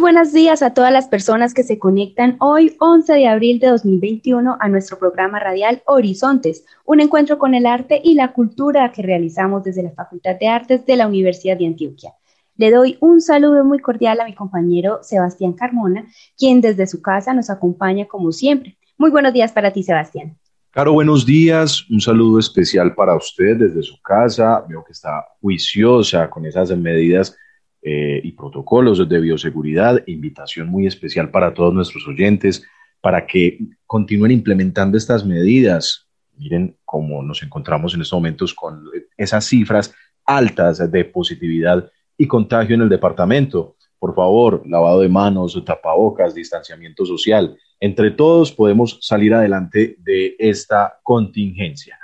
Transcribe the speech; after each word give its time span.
Buenos 0.00 0.32
días 0.32 0.62
a 0.62 0.74
todas 0.74 0.92
las 0.92 1.08
personas 1.08 1.54
que 1.54 1.64
se 1.64 1.80
conectan 1.80 2.36
hoy, 2.38 2.76
11 2.78 3.14
de 3.14 3.26
abril 3.26 3.58
de 3.58 3.66
2021, 3.66 4.56
a 4.60 4.68
nuestro 4.68 4.96
programa 4.96 5.40
radial 5.40 5.82
Horizontes, 5.86 6.64
un 6.84 7.00
encuentro 7.00 7.36
con 7.36 7.52
el 7.52 7.66
arte 7.66 8.00
y 8.02 8.14
la 8.14 8.32
cultura 8.32 8.92
que 8.92 9.02
realizamos 9.02 9.64
desde 9.64 9.82
la 9.82 9.90
Facultad 9.90 10.36
de 10.38 10.46
Artes 10.46 10.86
de 10.86 10.94
la 10.94 11.08
Universidad 11.08 11.58
de 11.58 11.66
Antioquia. 11.66 12.12
Le 12.56 12.70
doy 12.70 12.96
un 13.00 13.20
saludo 13.20 13.64
muy 13.64 13.80
cordial 13.80 14.20
a 14.20 14.24
mi 14.24 14.34
compañero 14.34 15.00
Sebastián 15.02 15.54
Carmona, 15.54 16.06
quien 16.38 16.60
desde 16.60 16.86
su 16.86 17.02
casa 17.02 17.34
nos 17.34 17.50
acompaña 17.50 18.06
como 18.06 18.30
siempre. 18.30 18.78
Muy 18.98 19.10
buenos 19.10 19.32
días 19.32 19.50
para 19.50 19.72
ti, 19.72 19.82
Sebastián. 19.82 20.38
Caro, 20.70 20.92
buenos 20.92 21.26
días. 21.26 21.84
Un 21.90 22.00
saludo 22.00 22.38
especial 22.38 22.94
para 22.94 23.16
usted 23.16 23.56
desde 23.56 23.82
su 23.82 24.00
casa. 24.00 24.64
Veo 24.68 24.84
que 24.84 24.92
está 24.92 25.26
juiciosa 25.40 26.30
con 26.30 26.46
esas 26.46 26.70
medidas 26.76 27.36
eh, 27.82 28.20
y 28.22 28.32
protocolos 28.32 29.08
de 29.08 29.20
bioseguridad. 29.20 30.02
Invitación 30.06 30.68
muy 30.68 30.86
especial 30.86 31.30
para 31.30 31.54
todos 31.54 31.72
nuestros 31.72 32.06
oyentes 32.08 32.64
para 33.00 33.26
que 33.26 33.58
continúen 33.86 34.32
implementando 34.32 34.98
estas 34.98 35.24
medidas. 35.24 36.08
Miren 36.36 36.76
cómo 36.84 37.22
nos 37.22 37.42
encontramos 37.42 37.94
en 37.94 38.02
estos 38.02 38.16
momentos 38.16 38.54
con 38.54 38.84
esas 39.16 39.44
cifras 39.44 39.94
altas 40.24 40.90
de 40.90 41.04
positividad 41.04 41.90
y 42.16 42.26
contagio 42.26 42.74
en 42.74 42.82
el 42.82 42.88
departamento. 42.88 43.76
Por 43.98 44.14
favor, 44.14 44.62
lavado 44.66 45.00
de 45.00 45.08
manos, 45.08 45.60
tapabocas, 45.64 46.34
distanciamiento 46.34 47.04
social. 47.04 47.56
Entre 47.80 48.10
todos 48.10 48.52
podemos 48.52 48.98
salir 49.00 49.34
adelante 49.34 49.96
de 49.98 50.36
esta 50.38 50.98
contingencia. 51.02 51.98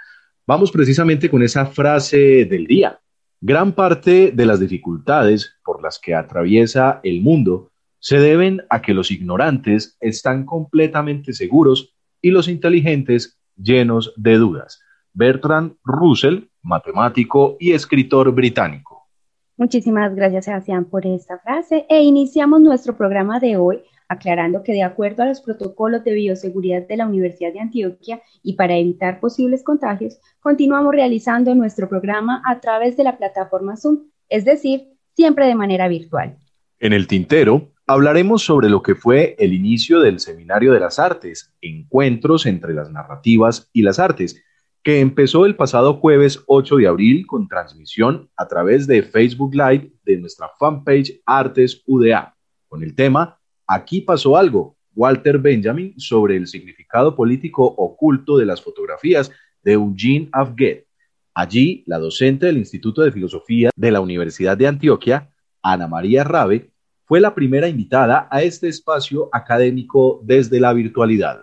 Vamos 0.47 0.71
precisamente 0.71 1.29
con 1.31 1.43
esa 1.43 1.67
frase 1.67 2.45
del 2.45 2.67
día. 2.67 2.99
Gran 3.47 3.73
parte 3.73 4.33
de 4.33 4.47
las 4.47 4.59
dificultades 4.59 5.55
por 5.63 5.83
las 5.83 5.99
que 5.99 6.15
atraviesa 6.15 7.01
el 7.03 7.21
mundo 7.21 7.73
se 7.99 8.19
deben 8.19 8.63
a 8.71 8.81
que 8.81 8.95
los 8.95 9.11
ignorantes 9.11 9.99
están 10.01 10.47
completamente 10.47 11.35
seguros 11.35 11.95
y 12.23 12.31
los 12.31 12.49
inteligentes 12.49 13.39
llenos 13.55 14.15
de 14.17 14.39
dudas. 14.39 14.81
Bertrand 15.13 15.75
Russell, 15.85 16.45
matemático 16.63 17.59
y 17.61 17.73
escritor 17.73 18.33
británico. 18.33 19.11
Muchísimas 19.59 20.15
gracias, 20.15 20.47
Sebastián, 20.47 20.87
por 20.87 21.05
esta 21.07 21.39
frase. 21.41 21.85
E 21.91 22.03
iniciamos 22.03 22.63
nuestro 22.63 22.97
programa 22.97 23.41
de 23.41 23.59
hoy 23.59 23.83
aclarando 24.15 24.63
que 24.63 24.73
de 24.73 24.83
acuerdo 24.83 25.23
a 25.23 25.27
los 25.27 25.41
protocolos 25.41 26.03
de 26.05 26.15
bioseguridad 26.15 26.87
de 26.87 26.97
la 26.97 27.07
Universidad 27.07 27.53
de 27.53 27.61
Antioquia 27.61 28.23
y 28.43 28.55
para 28.55 28.77
evitar 28.77 29.21
posibles 29.21 29.63
contagios, 29.63 30.19
continuamos 30.41 30.95
realizando 30.95 31.55
nuestro 31.55 31.89
programa 31.89 32.43
a 32.47 32.61
través 32.61 32.97
de 32.97 33.05
la 33.05 33.17
plataforma 33.17 33.77
Zoom, 33.77 34.05
es 34.29 34.45
decir, 34.45 34.89
siempre 35.15 35.47
de 35.47 35.55
manera 35.55 35.89
virtual. 35.89 36.37
En 36.79 36.93
el 36.93 37.07
tintero 37.07 37.73
hablaremos 37.87 38.43
sobre 38.43 38.69
lo 38.69 38.83
que 38.83 38.95
fue 38.95 39.37
el 39.39 39.53
inicio 39.53 40.01
del 40.01 40.21
Seminario 40.21 40.73
de 40.73 40.81
las 40.81 40.99
Artes, 40.99 41.53
encuentros 41.61 42.47
entre 42.47 42.75
las 42.75 42.91
narrativas 42.91 43.69
y 43.73 43.83
las 43.83 43.99
artes, 43.99 44.43
que 44.83 45.01
empezó 45.01 45.47
el 45.47 45.57
pasado 45.57 45.95
jueves 45.95 46.43
8 46.47 46.77
de 46.77 46.87
abril 46.87 47.27
con 47.27 47.49
transmisión 47.49 48.31
a 48.37 48.47
través 48.47 48.87
de 48.87 49.03
Facebook 49.03 49.55
Live 49.55 49.93
de 50.05 50.19
nuestra 50.19 50.51
fanpage 50.59 51.23
Artes 51.25 51.83
UDA, 51.87 52.37
con 52.69 52.83
el 52.83 52.95
tema 52.95 53.41
Aquí 53.67 54.03
pasó 54.03 54.37
algo, 54.37 54.77
Walter 54.95 55.39
Benjamin, 55.39 55.99
sobre 55.99 56.37
el 56.37 56.47
significado 56.47 57.17
político 57.17 57.65
oculto 57.65 58.37
de 58.37 58.47
las 58.47 58.63
fotografías 58.63 59.31
de 59.63 59.73
Eugene 59.73 60.29
Afget. 60.33 60.87
Allí, 61.35 61.83
la 61.87 61.99
docente 61.99 62.47
del 62.47 62.59
Instituto 62.59 63.03
de 63.03 63.11
Filosofía 63.11 63.71
de 63.75 63.91
la 63.91 64.01
Universidad 64.01 64.57
de 64.57 64.69
Antioquia, 64.69 65.31
Ana 65.63 65.89
María 65.89 66.25
Rabe, 66.25 66.71
fue 67.07 67.21
la 67.21 67.35
primera 67.35 67.69
invitada 67.69 68.29
a 68.31 68.43
este 68.43 68.69
espacio 68.69 69.29
académico 69.33 70.21
desde 70.23 70.61
la 70.61 70.73
virtualidad. 70.73 71.41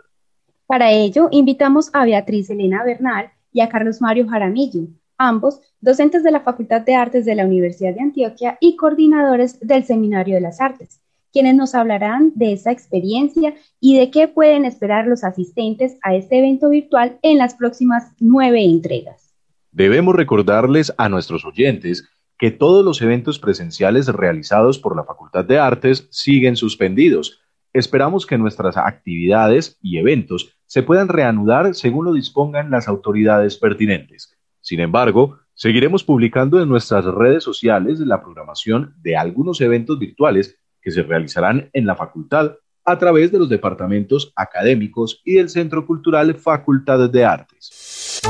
Para 0.67 0.91
ello, 0.91 1.27
invitamos 1.31 1.89
a 1.93 2.05
Beatriz 2.05 2.49
Elena 2.49 2.83
Bernal 2.83 3.31
y 3.51 3.61
a 3.61 3.69
Carlos 3.69 3.99
Mario 3.99 4.27
Jaramillo, 4.29 4.87
ambos 5.17 5.59
docentes 5.81 6.23
de 6.23 6.31
la 6.31 6.39
Facultad 6.41 6.81
de 6.81 6.95
Artes 6.95 7.25
de 7.25 7.35
la 7.35 7.45
Universidad 7.45 7.93
de 7.93 8.01
Antioquia 8.01 8.57
y 8.61 8.75
coordinadores 8.75 9.59
del 9.59 9.83
Seminario 9.83 10.35
de 10.35 10.41
las 10.41 10.61
Artes 10.61 11.01
quienes 11.31 11.55
nos 11.55 11.75
hablarán 11.75 12.31
de 12.35 12.53
esa 12.53 12.71
experiencia 12.71 13.55
y 13.79 13.97
de 13.97 14.11
qué 14.11 14.27
pueden 14.27 14.65
esperar 14.65 15.07
los 15.07 15.23
asistentes 15.23 15.97
a 16.03 16.15
este 16.15 16.39
evento 16.39 16.69
virtual 16.69 17.17
en 17.21 17.37
las 17.37 17.55
próximas 17.55 18.11
nueve 18.19 18.63
entregas. 18.63 19.33
Debemos 19.71 20.15
recordarles 20.15 20.93
a 20.97 21.07
nuestros 21.07 21.45
oyentes 21.45 22.07
que 22.37 22.51
todos 22.51 22.83
los 22.83 23.01
eventos 23.01 23.39
presenciales 23.39 24.07
realizados 24.07 24.79
por 24.79 24.95
la 24.95 25.03
Facultad 25.03 25.45
de 25.45 25.59
Artes 25.59 26.07
siguen 26.09 26.55
suspendidos. 26.55 27.39
Esperamos 27.71 28.25
que 28.25 28.37
nuestras 28.37 28.77
actividades 28.77 29.77
y 29.81 29.97
eventos 29.97 30.57
se 30.65 30.83
puedan 30.83 31.07
reanudar 31.07 31.75
según 31.75 32.05
lo 32.05 32.13
dispongan 32.13 32.71
las 32.71 32.87
autoridades 32.87 33.57
pertinentes. 33.57 34.35
Sin 34.59 34.79
embargo, 34.79 35.37
seguiremos 35.53 36.03
publicando 36.03 36.61
en 36.61 36.67
nuestras 36.67 37.05
redes 37.05 37.43
sociales 37.43 37.99
la 37.99 38.21
programación 38.21 38.95
de 39.01 39.15
algunos 39.15 39.61
eventos 39.61 39.99
virtuales 39.99 40.57
que 40.81 40.91
se 40.91 41.03
realizarán 41.03 41.69
en 41.73 41.85
la 41.85 41.95
facultad 41.95 42.53
a 42.83 42.97
través 42.97 43.31
de 43.31 43.39
los 43.39 43.49
departamentos 43.49 44.33
académicos 44.35 45.21
y 45.23 45.35
del 45.35 45.49
Centro 45.49 45.85
Cultural 45.85 46.33
Facultad 46.35 47.09
de 47.09 47.25
Artes. 47.25 48.21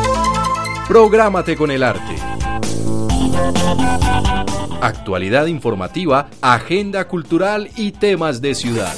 Prográmate 0.88 1.56
con 1.56 1.72
el 1.72 1.84
arte. 1.84 2.16
Actualidad 4.82 5.46
informativa, 5.46 6.30
agenda 6.42 7.08
cultural 7.08 7.70
y 7.78 7.92
temas 7.92 8.42
de 8.42 8.56
ciudad. 8.56 8.94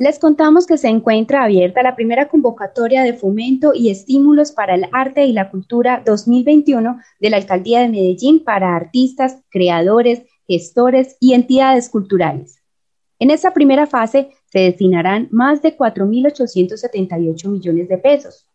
Les 0.00 0.18
contamos 0.18 0.66
que 0.66 0.78
se 0.78 0.88
encuentra 0.88 1.44
abierta 1.44 1.82
la 1.82 1.94
primera 1.94 2.26
convocatoria 2.26 3.02
de 3.02 3.12
fomento 3.12 3.72
y 3.74 3.90
estímulos 3.90 4.50
para 4.50 4.74
el 4.74 4.86
arte 4.92 5.26
y 5.26 5.34
la 5.34 5.50
cultura 5.50 6.02
2021 6.06 6.98
de 7.20 7.28
la 7.28 7.36
Alcaldía 7.36 7.80
de 7.80 7.90
Medellín 7.90 8.42
para 8.42 8.74
artistas, 8.74 9.42
creadores, 9.50 10.22
gestores 10.48 11.18
y 11.20 11.34
entidades 11.34 11.90
culturales. 11.90 12.62
En 13.18 13.30
esta 13.30 13.52
primera 13.52 13.86
fase 13.86 14.30
se 14.46 14.60
destinarán 14.60 15.28
más 15.32 15.60
de 15.60 15.76
4.878 15.76 17.48
millones 17.48 17.90
de 17.90 17.98
pesos. 17.98 18.46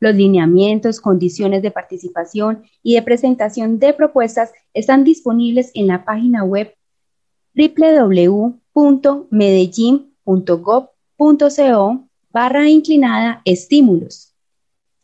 Los 0.00 0.14
lineamientos, 0.14 1.02
condiciones 1.02 1.60
de 1.60 1.72
participación 1.72 2.62
y 2.82 2.94
de 2.94 3.02
presentación 3.02 3.78
de 3.78 3.92
propuestas 3.92 4.50
están 4.72 5.04
disponibles 5.04 5.72
en 5.74 5.88
la 5.88 6.06
página 6.06 6.42
web 6.42 6.74
www.medellín.com 7.54 10.15
.gov.co 10.26 12.08
barra 12.30 12.68
inclinada 12.68 13.40
estímulos. 13.46 14.34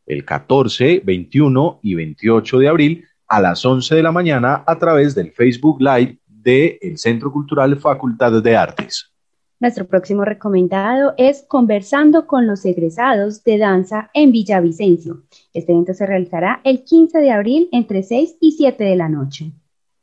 El 0.06 0.24
14, 0.24 1.02
21 1.04 1.80
y 1.82 1.94
28 1.94 2.58
de 2.60 2.68
abril 2.68 3.04
a 3.26 3.40
las 3.40 3.64
11 3.64 3.96
de 3.96 4.02
la 4.02 4.12
mañana 4.12 4.62
a 4.66 4.78
través 4.78 5.14
del 5.14 5.32
Facebook 5.32 5.80
Live 5.80 6.18
del 6.28 6.96
Centro 6.96 7.32
Cultural 7.32 7.76
Facultad 7.76 8.40
de 8.40 8.56
Artes. 8.56 9.10
Nuestro 9.58 9.86
próximo 9.86 10.24
recomendado 10.24 11.14
es 11.16 11.44
Conversando 11.48 12.26
con 12.26 12.46
los 12.46 12.64
egresados 12.66 13.42
de 13.42 13.58
danza 13.58 14.10
en 14.12 14.30
Villavicencio. 14.30 15.24
Este 15.54 15.72
evento 15.72 15.94
se 15.94 16.06
realizará 16.06 16.60
el 16.62 16.84
15 16.84 17.18
de 17.18 17.32
abril 17.32 17.68
entre 17.72 18.02
6 18.02 18.36
y 18.40 18.52
7 18.52 18.84
de 18.84 18.96
la 18.96 19.08
noche. 19.08 19.52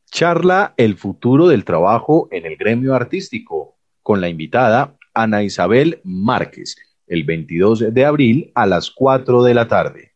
Charla 0.09 0.73
El 0.75 0.95
futuro 0.95 1.47
del 1.47 1.65
trabajo 1.65 2.27
en 2.31 2.45
el 2.45 2.57
gremio 2.57 2.95
artístico 2.95 3.77
con 4.01 4.21
la 4.21 4.27
invitada 4.27 4.97
Ana 5.13 5.43
Isabel 5.43 6.01
Márquez 6.03 6.75
el 7.07 7.23
22 7.23 7.93
de 7.93 8.05
abril 8.05 8.51
a 8.55 8.65
las 8.65 8.91
4 8.91 9.43
de 9.43 9.53
la 9.53 9.67
tarde. 9.67 10.11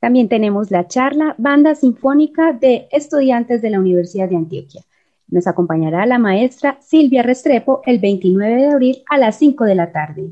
También 0.00 0.28
tenemos 0.28 0.70
la 0.70 0.88
charla 0.88 1.34
Banda 1.38 1.74
Sinfónica 1.74 2.52
de 2.52 2.88
Estudiantes 2.90 3.62
de 3.62 3.70
la 3.70 3.78
Universidad 3.78 4.28
de 4.28 4.36
Antioquia. 4.36 4.82
Nos 5.28 5.46
acompañará 5.46 6.04
la 6.06 6.18
maestra 6.18 6.78
Silvia 6.80 7.22
Restrepo 7.22 7.82
el 7.86 8.00
29 8.00 8.62
de 8.62 8.66
abril 8.66 9.02
a 9.08 9.18
las 9.18 9.38
5 9.38 9.64
de 9.64 9.74
la 9.74 9.92
tarde. 9.92 10.30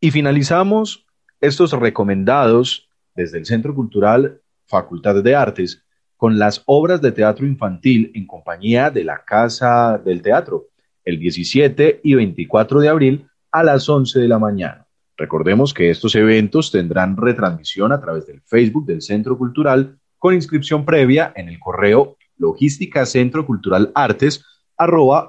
Y 0.00 0.10
finalizamos 0.10 1.06
estos 1.40 1.72
recomendados 1.72 2.88
desde 3.14 3.38
el 3.38 3.46
Centro 3.46 3.74
Cultural 3.74 4.40
Facultad 4.66 5.22
de 5.22 5.34
Artes 5.34 5.82
con 6.16 6.38
las 6.38 6.62
obras 6.66 7.00
de 7.00 7.12
teatro 7.12 7.46
infantil 7.46 8.10
en 8.14 8.26
compañía 8.26 8.90
de 8.90 9.04
la 9.04 9.24
Casa 9.24 10.00
del 10.04 10.22
Teatro, 10.22 10.66
el 11.04 11.18
17 11.18 12.00
y 12.02 12.14
24 12.14 12.80
de 12.80 12.88
abril 12.88 13.26
a 13.50 13.62
las 13.62 13.88
11 13.88 14.20
de 14.20 14.28
la 14.28 14.38
mañana. 14.38 14.86
Recordemos 15.16 15.74
que 15.74 15.90
estos 15.90 16.14
eventos 16.14 16.70
tendrán 16.70 17.16
retransmisión 17.16 17.90
a 17.92 18.00
través 18.00 18.26
del 18.26 18.40
Facebook 18.42 18.86
del 18.86 19.02
Centro 19.02 19.36
Cultural 19.36 19.98
con 20.18 20.34
inscripción 20.34 20.84
previa 20.84 21.32
en 21.36 21.48
el 21.48 21.58
correo 21.58 22.16
logística 22.38 23.04
centro 23.06 23.46
cultural 23.46 23.92
artes 23.94 24.44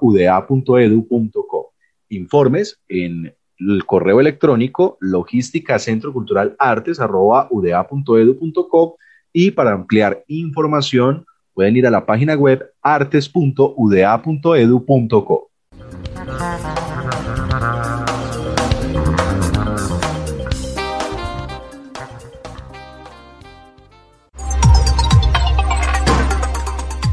uda.edu.co. 0.02 1.74
Informes 2.10 2.80
en 2.88 3.36
el 3.60 3.86
correo 3.86 4.20
electrónico 4.20 4.98
logística 5.00 5.78
centro 5.80 6.12
cultural 6.14 6.56
artes 6.60 7.00
uda.edu.co 7.00 8.98
y 9.32 9.52
para 9.52 9.74
ampliar 9.74 10.24
información 10.28 11.26
pueden 11.54 11.78
ir 11.78 11.88
a 11.88 11.92
la 11.92 12.06
página 12.06 12.36
web 12.36 12.74
artes.uda.edu.co. 12.82 15.50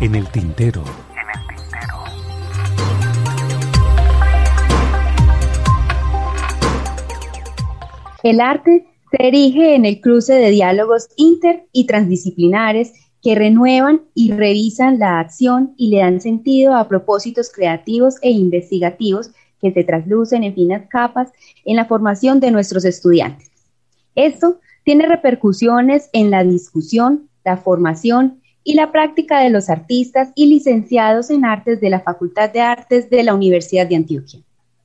En 0.00 0.14
el 0.14 0.26
tintero. 0.28 0.82
El 8.22 8.40
arte 8.40 8.86
se 9.10 9.26
erige 9.28 9.74
en 9.74 9.84
el 9.84 10.00
cruce 10.00 10.32
de 10.32 10.50
diálogos 10.50 11.10
inter 11.16 11.66
y 11.72 11.86
transdisciplinares 11.86 12.94
que 13.22 13.34
renuevan 13.34 14.00
y 14.14 14.32
revisan 14.32 14.98
la 14.98 15.20
acción 15.20 15.74
y 15.76 15.90
le 15.90 15.98
dan 15.98 16.22
sentido 16.22 16.74
a 16.76 16.88
propósitos 16.88 17.52
creativos 17.52 18.14
e 18.22 18.30
investigativos 18.30 19.30
que 19.60 19.70
se 19.70 19.84
traslucen 19.84 20.44
en 20.44 20.54
finas 20.54 20.88
capas 20.88 21.30
en 21.66 21.76
la 21.76 21.84
formación 21.84 22.40
de 22.40 22.50
nuestros 22.50 22.86
estudiantes. 22.86 23.50
Esto 24.14 24.60
tiene 24.82 25.06
repercusiones 25.06 26.08
en 26.14 26.30
la 26.30 26.42
discusión, 26.42 27.28
la 27.44 27.58
formación 27.58 28.39
y 28.64 28.74
la 28.74 28.92
práctica 28.92 29.40
de 29.40 29.50
los 29.50 29.70
artistas 29.70 30.32
y 30.34 30.46
licenciados 30.46 31.30
en 31.30 31.44
artes 31.44 31.80
de 31.80 31.90
la 31.90 32.00
Facultad 32.00 32.52
de 32.52 32.60
Artes 32.60 33.08
de 33.08 33.22
la 33.22 33.34
Universidad 33.34 33.86
de 33.86 33.96
Antioquia. 33.96 34.40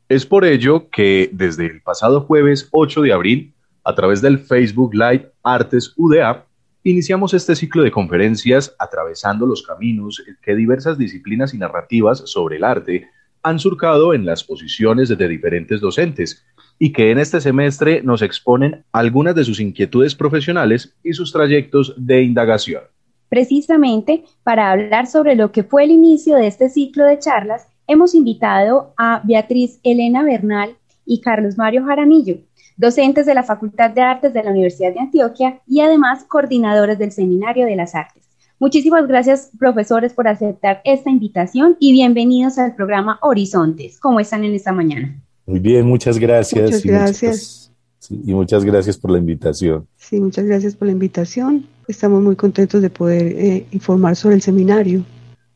Es 0.07 0.25
por 0.25 0.45
ello 0.45 0.89
que 0.89 1.29
desde 1.33 1.65
el 1.65 1.81
pasado 1.81 2.21
jueves 2.21 2.67
8 2.71 3.01
de 3.01 3.13
abril, 3.13 3.53
a 3.83 3.95
través 3.95 4.21
del 4.21 4.39
Facebook 4.39 4.93
Live 4.93 5.31
Artes 5.43 5.93
UDA, 5.97 6.45
iniciamos 6.83 7.33
este 7.33 7.55
ciclo 7.55 7.83
de 7.83 7.91
conferencias 7.91 8.75
atravesando 8.77 9.45
los 9.45 9.63
caminos 9.63 10.23
que 10.41 10.55
diversas 10.55 10.97
disciplinas 10.97 11.53
y 11.53 11.57
narrativas 11.57 12.19
sobre 12.25 12.57
el 12.57 12.63
arte 12.63 13.09
han 13.41 13.59
surcado 13.59 14.13
en 14.13 14.25
las 14.25 14.43
posiciones 14.43 15.09
de 15.09 15.27
diferentes 15.27 15.81
docentes 15.81 16.43
y 16.79 16.91
que 16.91 17.11
en 17.11 17.19
este 17.19 17.41
semestre 17.41 18.01
nos 18.03 18.21
exponen 18.21 18.83
algunas 18.91 19.35
de 19.35 19.43
sus 19.43 19.59
inquietudes 19.59 20.15
profesionales 20.15 20.95
y 21.03 21.13
sus 21.13 21.31
trayectos 21.31 21.93
de 21.97 22.23
indagación. 22.23 22.81
Precisamente 23.29 24.23
para 24.43 24.71
hablar 24.71 25.07
sobre 25.07 25.35
lo 25.35 25.51
que 25.51 25.63
fue 25.63 25.83
el 25.83 25.91
inicio 25.91 26.35
de 26.35 26.47
este 26.47 26.69
ciclo 26.69 27.05
de 27.05 27.19
charlas, 27.19 27.67
hemos 27.87 28.15
invitado 28.15 28.93
a 28.97 29.21
Beatriz 29.23 29.79
Elena 29.83 30.23
Bernal 30.23 30.75
y 31.05 31.21
Carlos 31.21 31.57
Mario 31.57 31.85
Jaramillo, 31.85 32.37
docentes 32.77 33.25
de 33.25 33.33
la 33.33 33.43
Facultad 33.43 33.91
de 33.91 34.01
Artes 34.01 34.33
de 34.33 34.43
la 34.43 34.51
Universidad 34.51 34.93
de 34.93 34.99
Antioquia 34.99 35.61
y 35.67 35.81
además 35.81 36.23
coordinadores 36.23 36.97
del 36.97 37.11
Seminario 37.11 37.65
de 37.65 37.75
las 37.75 37.95
Artes. 37.95 38.23
Muchísimas 38.59 39.07
gracias, 39.07 39.51
profesores, 39.59 40.13
por 40.13 40.27
aceptar 40.27 40.81
esta 40.85 41.09
invitación 41.09 41.75
y 41.79 41.91
bienvenidos 41.91 42.57
al 42.57 42.73
programa 42.73 43.19
Horizontes. 43.21 43.99
¿Cómo 43.99 44.19
están 44.19 44.45
en 44.45 44.53
esta 44.55 44.71
mañana? 44.71 45.21
Muy 45.45 45.59
bien, 45.59 45.85
muchas 45.85 46.17
gracias. 46.17 46.63
Muchas 46.63 46.83
gracias 46.83 47.71
y 48.09 48.33
muchas 48.33 48.63
gracias 48.63 48.97
por 48.97 49.11
la 49.11 49.17
invitación. 49.17 49.87
Sí, 49.97 50.19
muchas 50.19 50.45
gracias 50.45 50.75
por 50.75 50.87
la 50.87 50.93
invitación. 50.93 51.67
Estamos 51.87 52.21
muy 52.21 52.35
contentos 52.35 52.81
de 52.81 52.89
poder 52.89 53.27
eh, 53.27 53.65
informar 53.71 54.15
sobre 54.15 54.35
el 54.35 54.41
seminario. 54.41 55.03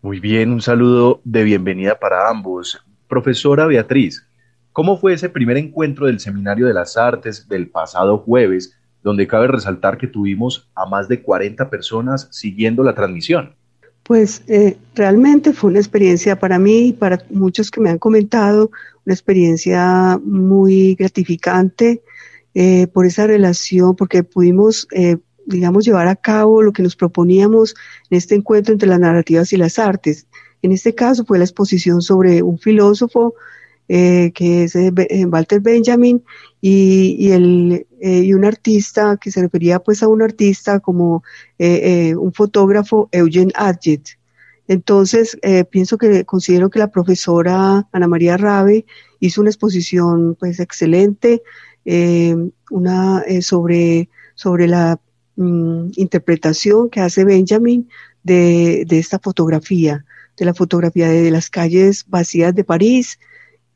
Muy 0.01 0.19
bien, 0.19 0.51
un 0.51 0.61
saludo 0.61 1.21
de 1.23 1.43
bienvenida 1.43 1.99
para 1.99 2.29
ambos. 2.29 2.79
Profesora 3.07 3.65
Beatriz, 3.65 4.25
¿cómo 4.71 4.97
fue 4.97 5.13
ese 5.13 5.29
primer 5.29 5.57
encuentro 5.57 6.05
del 6.05 6.19
Seminario 6.19 6.67
de 6.67 6.73
las 6.73 6.95
Artes 6.97 7.47
del 7.49 7.69
pasado 7.69 8.19
jueves, 8.19 8.77
donde 9.03 9.27
cabe 9.27 9.47
resaltar 9.47 9.97
que 9.97 10.07
tuvimos 10.07 10.69
a 10.75 10.85
más 10.85 11.07
de 11.07 11.21
40 11.21 11.69
personas 11.69 12.27
siguiendo 12.31 12.83
la 12.83 12.93
transmisión? 12.93 13.55
Pues 14.03 14.43
eh, 14.47 14.77
realmente 14.95 15.53
fue 15.53 15.71
una 15.71 15.79
experiencia 15.79 16.39
para 16.39 16.57
mí 16.59 16.87
y 16.87 16.93
para 16.93 17.23
muchos 17.29 17.69
que 17.69 17.81
me 17.81 17.89
han 17.89 17.99
comentado, 17.99 18.71
una 19.05 19.13
experiencia 19.13 20.19
muy 20.23 20.95
gratificante, 20.95 22.01
eh, 22.55 22.87
por 22.87 23.05
esa 23.05 23.27
relación, 23.27 23.95
porque 23.95 24.23
pudimos, 24.23 24.87
eh, 24.91 25.17
digamos, 25.49 25.85
llevar 25.85 26.07
a 26.07 26.15
cabo 26.15 26.61
lo 26.61 26.71
que 26.71 26.83
nos 26.83 26.95
proponíamos 26.95 27.75
en 28.09 28.17
este 28.17 28.35
encuentro 28.35 28.73
entre 28.73 28.89
las 28.89 28.99
narrativas 28.99 29.51
y 29.53 29.57
las 29.57 29.79
artes. 29.79 30.27
En 30.61 30.71
este 30.71 30.95
caso 30.95 31.25
fue 31.25 31.37
la 31.37 31.45
exposición 31.45 32.01
sobre 32.01 32.41
un 32.41 32.57
filósofo 32.57 33.35
eh, 33.87 34.31
que 34.35 34.63
es 34.63 34.75
Walter 35.27 35.61
Benjamin 35.61 36.23
y, 36.61 37.31
el, 37.31 37.87
y 37.99 38.33
un 38.33 38.45
artista 38.45 39.17
que 39.19 39.31
se 39.31 39.41
refería 39.41 39.79
pues 39.79 40.03
a 40.03 40.07
un 40.07 40.21
artista 40.21 40.79
como 40.79 41.23
un 41.57 42.33
fotógrafo 42.33 43.09
Eugene 43.11 43.51
Adjet. 43.55 44.19
Entonces, 44.67 45.37
pienso 45.71 45.97
que 45.97 46.25
considero 46.25 46.69
que 46.69 46.77
la 46.77 46.91
profesora 46.91 47.87
Ana 47.91 48.07
María 48.07 48.37
Rabe 48.37 48.85
hizo 49.19 49.41
una 49.41 49.49
exposición 49.49 50.35
pues 50.39 50.59
excelente, 50.59 51.41
eh, 51.85 52.35
una 52.69 53.21
eh, 53.21 53.41
sobre, 53.41 54.09
sobre 54.35 54.67
la 54.67 54.99
mm, 55.39 55.91
interpretación 55.95 56.89
que 56.89 57.01
hace 57.01 57.23
Benjamin 57.25 57.89
de, 58.23 58.85
esta 58.89 59.19
fotografía, 59.19 60.05
de 60.37 60.45
la 60.45 60.53
fotografía 60.53 61.07
de, 61.09 61.31
las 61.31 61.49
calles 61.49 62.05
vacías 62.07 62.53
de 62.53 62.63
París. 62.63 63.19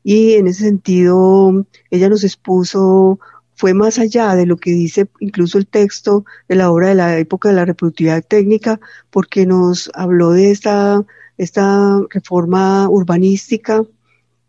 Y 0.02 0.34
en 0.34 0.46
ese 0.46 0.64
sentido, 0.64 1.66
ella 1.90 2.08
nos 2.08 2.24
expuso 2.24 3.18
fue 3.56 3.72
más 3.72 3.98
allá 3.98 4.34
de 4.34 4.46
lo 4.46 4.56
que 4.56 4.70
dice 4.72 5.06
incluso 5.20 5.58
el 5.58 5.66
texto 5.68 6.24
de 6.48 6.56
la 6.56 6.72
obra 6.72 6.88
de 6.88 6.96
la 6.96 7.18
época 7.18 7.48
de 7.48 7.54
la 7.54 7.64
reproductividad 7.64 8.24
técnica, 8.24 8.80
porque 9.10 9.46
nos 9.46 9.90
habló 9.94 10.32
de 10.32 10.50
esta, 10.50 11.04
esta 11.38 12.00
reforma 12.10 12.88
urbanística 12.88 13.84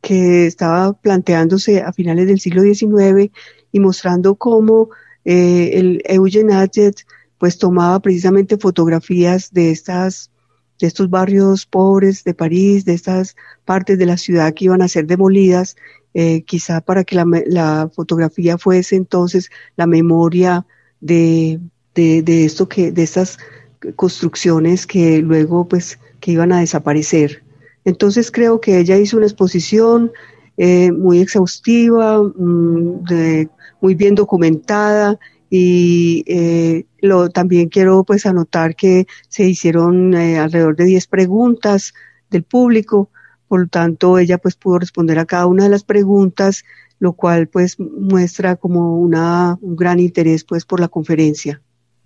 que 0.01 0.47
estaba 0.47 0.93
planteándose 0.93 1.81
a 1.81 1.93
finales 1.93 2.27
del 2.27 2.39
siglo 2.39 2.63
XIX 2.63 3.31
y 3.71 3.79
mostrando 3.79 4.35
cómo 4.35 4.89
el 5.25 6.01
Eugen 6.05 6.51
Adjet 6.51 7.05
pues 7.37 7.57
tomaba 7.57 7.99
precisamente 7.99 8.57
fotografías 8.57 9.51
de 9.51 9.71
estas 9.71 10.31
de 10.79 10.87
estos 10.87 11.09
barrios 11.09 11.65
pobres 11.65 12.23
de 12.23 12.33
París, 12.33 12.85
de 12.85 12.93
estas 12.93 13.35
partes 13.63 13.97
de 13.97 14.05
la 14.05 14.17
ciudad 14.17 14.53
que 14.53 14.65
iban 14.65 14.81
a 14.81 14.87
ser 14.87 15.07
demolidas, 15.07 15.75
eh, 16.13 16.43
quizá 16.43 16.81
para 16.81 17.03
que 17.03 17.15
la, 17.15 17.89
fotografía 17.93 18.57
fuese 18.57 18.95
entonces 18.95 19.49
la 19.75 19.87
memoria 19.87 20.65
de, 20.99 21.59
de, 21.93 22.45
esto 22.45 22.67
que, 22.67 22.91
de 22.91 23.03
estas 23.03 23.37
construcciones 23.95 24.87
que 24.87 25.19
luego 25.19 25.67
pues 25.67 25.99
que 26.19 26.31
iban 26.31 26.51
a 26.51 26.59
desaparecer. 26.59 27.43
Entonces 27.85 28.31
creo 28.31 28.59
que 28.59 28.79
ella 28.79 28.97
hizo 28.97 29.17
una 29.17 29.27
exposición 29.27 30.11
eh, 30.57 30.91
muy 30.91 31.19
exhaustiva, 31.19 32.21
mm, 32.21 33.03
muy 33.81 33.95
bien 33.95 34.15
documentada 34.15 35.19
y 35.49 36.23
eh, 36.27 36.85
lo, 36.99 37.29
también 37.29 37.69
quiero 37.69 38.03
pues 38.03 38.25
anotar 38.25 38.75
que 38.75 39.05
se 39.29 39.43
hicieron 39.43 40.13
eh, 40.13 40.39
alrededor 40.39 40.75
de 40.75 40.85
10 40.85 41.07
preguntas 41.07 41.93
del 42.29 42.43
público, 42.43 43.09
por 43.47 43.61
lo 43.61 43.67
tanto 43.67 44.17
ella 44.17 44.37
pues 44.37 44.55
pudo 44.55 44.79
responder 44.79 45.19
a 45.19 45.25
cada 45.25 45.45
una 45.45 45.63
de 45.63 45.69
las 45.69 45.83
preguntas, 45.83 46.63
lo 46.99 47.13
cual 47.13 47.47
pues 47.47 47.79
muestra 47.79 48.55
como 48.55 48.97
una, 48.99 49.57
un 49.61 49.75
gran 49.75 49.99
interés 49.99 50.43
pues 50.43 50.65
por 50.65 50.79
la 50.79 50.87
conferencia. 50.87 51.61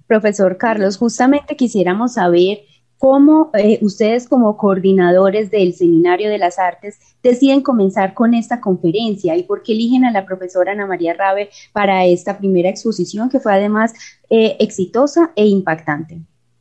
Profesor 0.08 0.58
Carlos, 0.58 0.98
justamente 0.98 1.56
quisiéramos 1.56 2.14
saber 2.14 2.60
¿Cómo 3.00 3.50
eh, 3.54 3.80
ustedes 3.82 4.28
como 4.28 4.58
coordinadores 4.58 5.50
del 5.50 5.74
Seminario 5.74 6.30
de 6.30 6.38
las 6.38 6.60
Artes 6.60 7.00
deciden 7.24 7.62
comenzar 7.62 8.14
con 8.14 8.34
esta 8.34 8.60
conferencia 8.60 9.38
y 9.38 9.44
por 9.44 9.64
qué 9.64 9.72
eligen 9.72 10.04
a 10.04 10.12
la 10.12 10.26
profesora 10.26 10.74
Ana 10.74 10.86
María 10.86 11.14
Rabe 11.14 11.50
para 11.72 12.06
esta 12.06 12.38
primera 12.38 12.68
exposición 12.68 13.30
que 13.30 13.40
fue 13.40 13.54
además 13.54 13.94
eh, 14.30 14.58
exitosa 14.60 15.32
e 15.38 15.48
impactante? 15.48 16.20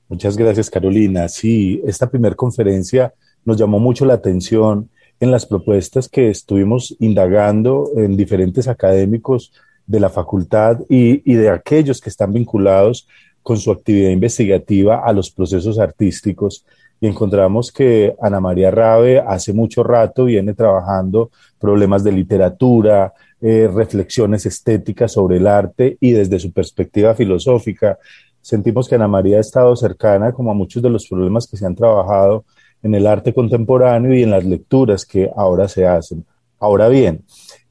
Muchas 0.08 0.36
gracias 0.36 0.70
Carolina. 0.70 1.28
Sí, 1.28 1.82
esta 1.84 2.08
primera 2.08 2.36
conferencia 2.36 3.12
nos 3.44 3.56
llamó 3.56 3.80
mucho 3.80 4.04
la 4.04 4.14
atención 4.14 4.88
en 5.18 5.32
las 5.32 5.44
propuestas 5.44 6.08
que 6.08 6.30
estuvimos 6.30 6.94
indagando 7.00 7.90
en 7.96 8.16
diferentes 8.16 8.68
académicos 8.68 9.52
de 9.88 9.98
la 9.98 10.08
facultad 10.08 10.78
y, 10.88 11.20
y 11.28 11.34
de 11.34 11.50
aquellos 11.50 12.00
que 12.00 12.10
están 12.10 12.32
vinculados 12.32 13.08
con 13.42 13.56
su 13.56 13.70
actividad 13.70 14.10
investigativa 14.10 15.02
a 15.04 15.12
los 15.12 15.30
procesos 15.30 15.78
artísticos 15.78 16.64
y 17.00 17.06
encontramos 17.06 17.70
que 17.70 18.14
Ana 18.20 18.40
María 18.40 18.70
Rabe 18.70 19.20
hace 19.20 19.52
mucho 19.52 19.82
rato 19.82 20.24
viene 20.24 20.54
trabajando 20.54 21.30
problemas 21.58 22.02
de 22.02 22.12
literatura, 22.12 23.12
eh, 23.40 23.70
reflexiones 23.72 24.46
estéticas 24.46 25.12
sobre 25.12 25.36
el 25.36 25.46
arte 25.46 25.96
y 26.00 26.10
desde 26.12 26.40
su 26.40 26.52
perspectiva 26.52 27.14
filosófica. 27.14 27.98
Sentimos 28.40 28.88
que 28.88 28.96
Ana 28.96 29.08
María 29.08 29.38
ha 29.38 29.40
estado 29.40 29.76
cercana 29.76 30.32
como 30.32 30.50
a 30.50 30.54
muchos 30.54 30.82
de 30.82 30.90
los 30.90 31.06
problemas 31.06 31.46
que 31.46 31.56
se 31.56 31.66
han 31.66 31.76
trabajado 31.76 32.44
en 32.82 32.94
el 32.94 33.06
arte 33.06 33.32
contemporáneo 33.32 34.14
y 34.14 34.22
en 34.22 34.30
las 34.30 34.44
lecturas 34.44 35.04
que 35.04 35.30
ahora 35.36 35.68
se 35.68 35.86
hacen. 35.86 36.24
Ahora 36.58 36.88
bien, 36.88 37.24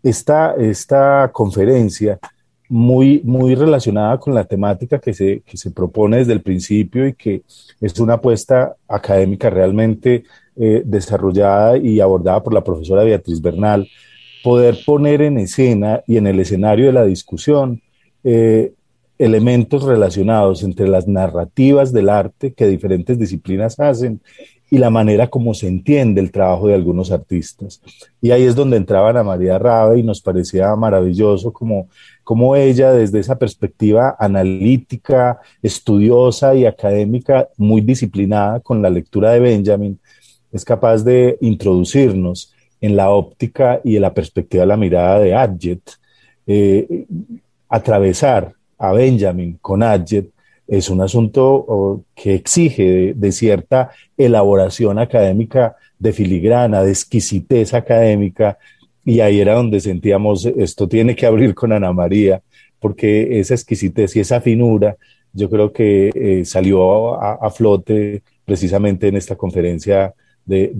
esta, 0.03 0.53
esta 0.55 1.29
conferencia 1.33 2.19
muy, 2.69 3.21
muy 3.23 3.55
relacionada 3.55 4.19
con 4.19 4.33
la 4.33 4.43
temática 4.43 4.99
que 4.99 5.13
se, 5.13 5.41
que 5.45 5.57
se 5.57 5.71
propone 5.71 6.17
desde 6.17 6.33
el 6.33 6.41
principio 6.41 7.07
y 7.07 7.13
que 7.13 7.43
es 7.79 7.99
una 7.99 8.15
apuesta 8.15 8.75
académica 8.87 9.49
realmente 9.49 10.23
eh, 10.55 10.81
desarrollada 10.85 11.77
y 11.77 11.99
abordada 11.99 12.43
por 12.43 12.53
la 12.53 12.63
profesora 12.63 13.03
Beatriz 13.03 13.41
Bernal, 13.41 13.87
poder 14.43 14.77
poner 14.85 15.21
en 15.21 15.37
escena 15.37 16.01
y 16.07 16.17
en 16.17 16.27
el 16.27 16.39
escenario 16.39 16.87
de 16.87 16.93
la 16.93 17.05
discusión 17.05 17.81
eh, 18.23 18.73
elementos 19.17 19.83
relacionados 19.83 20.63
entre 20.63 20.87
las 20.87 21.07
narrativas 21.07 21.91
del 21.91 22.09
arte 22.09 22.53
que 22.53 22.67
diferentes 22.67 23.17
disciplinas 23.17 23.79
hacen 23.79 24.21
y 24.69 24.77
la 24.77 24.89
manera 24.89 25.27
como 25.27 25.53
se 25.53 25.67
entiende 25.67 26.21
el 26.21 26.31
trabajo 26.31 26.67
de 26.67 26.75
algunos 26.75 27.11
artistas. 27.11 27.81
Y 28.21 28.31
ahí 28.31 28.43
es 28.43 28.55
donde 28.55 28.77
entraba 28.77 29.09
Ana 29.09 29.23
María 29.23 29.57
Rabe 29.57 29.99
y 29.99 30.03
nos 30.03 30.21
parecía 30.21 30.75
maravilloso 30.75 31.53
como 31.53 31.87
cómo 32.27 32.57
ella 32.57 32.91
desde 32.91 33.21
esa 33.21 33.39
perspectiva 33.39 34.17
analítica, 34.19 35.39
estudiosa 35.63 36.53
y 36.55 36.65
académica, 36.65 37.47
muy 37.55 37.79
disciplinada 37.79 38.59
con 38.59 38.81
la 38.81 38.89
lectura 38.89 39.31
de 39.31 39.39
Benjamin, 39.39 39.97
es 40.51 40.65
capaz 40.65 41.05
de 41.05 41.37
introducirnos 41.39 42.53
en 42.81 42.97
la 42.97 43.11
óptica 43.11 43.79
y 43.81 43.95
en 43.95 44.01
la 44.01 44.13
perspectiva 44.13 44.63
de 44.63 44.67
la 44.67 44.75
mirada 44.75 45.19
de 45.19 45.33
Adjet, 45.33 45.79
eh, 46.45 47.05
atravesar 47.69 48.51
a 48.77 48.91
Benjamin 48.91 49.57
con 49.61 49.81
Adjet 49.81 50.29
es 50.67 50.89
un 50.89 50.99
asunto 50.99 52.03
que 52.13 52.35
exige 52.35 53.13
de, 53.15 53.31
cierta 53.31 53.91
elaboración 54.17 54.99
académica, 54.99 55.77
de 55.97 56.11
filigrana, 56.11 56.83
de 56.83 56.91
exquisitez 56.91 57.73
académica, 57.73 58.57
y 59.07 59.21
ahí 59.21 59.39
era 59.39 59.53
donde 59.53 59.79
sentíamos, 59.79 60.45
esto 60.45 60.85
tiene 60.85 61.15
que 61.15 61.25
abrir 61.25 61.55
con 61.55 61.71
Ana 61.71 61.93
María, 61.93 62.41
porque 62.77 63.39
esa 63.39 63.53
exquisitez 63.53 64.13
y 64.17 64.19
esa 64.19 64.41
finura, 64.41 64.97
yo 65.31 65.49
creo 65.49 65.71
que 65.71 66.11
eh, 66.13 66.43
salió 66.43 67.13
a, 67.13 67.49
flote 67.49 68.21
precisamente 68.43 69.07
en 69.07 69.15
esta 69.15 69.37
conferencia 69.37 70.13
de, 70.45 70.73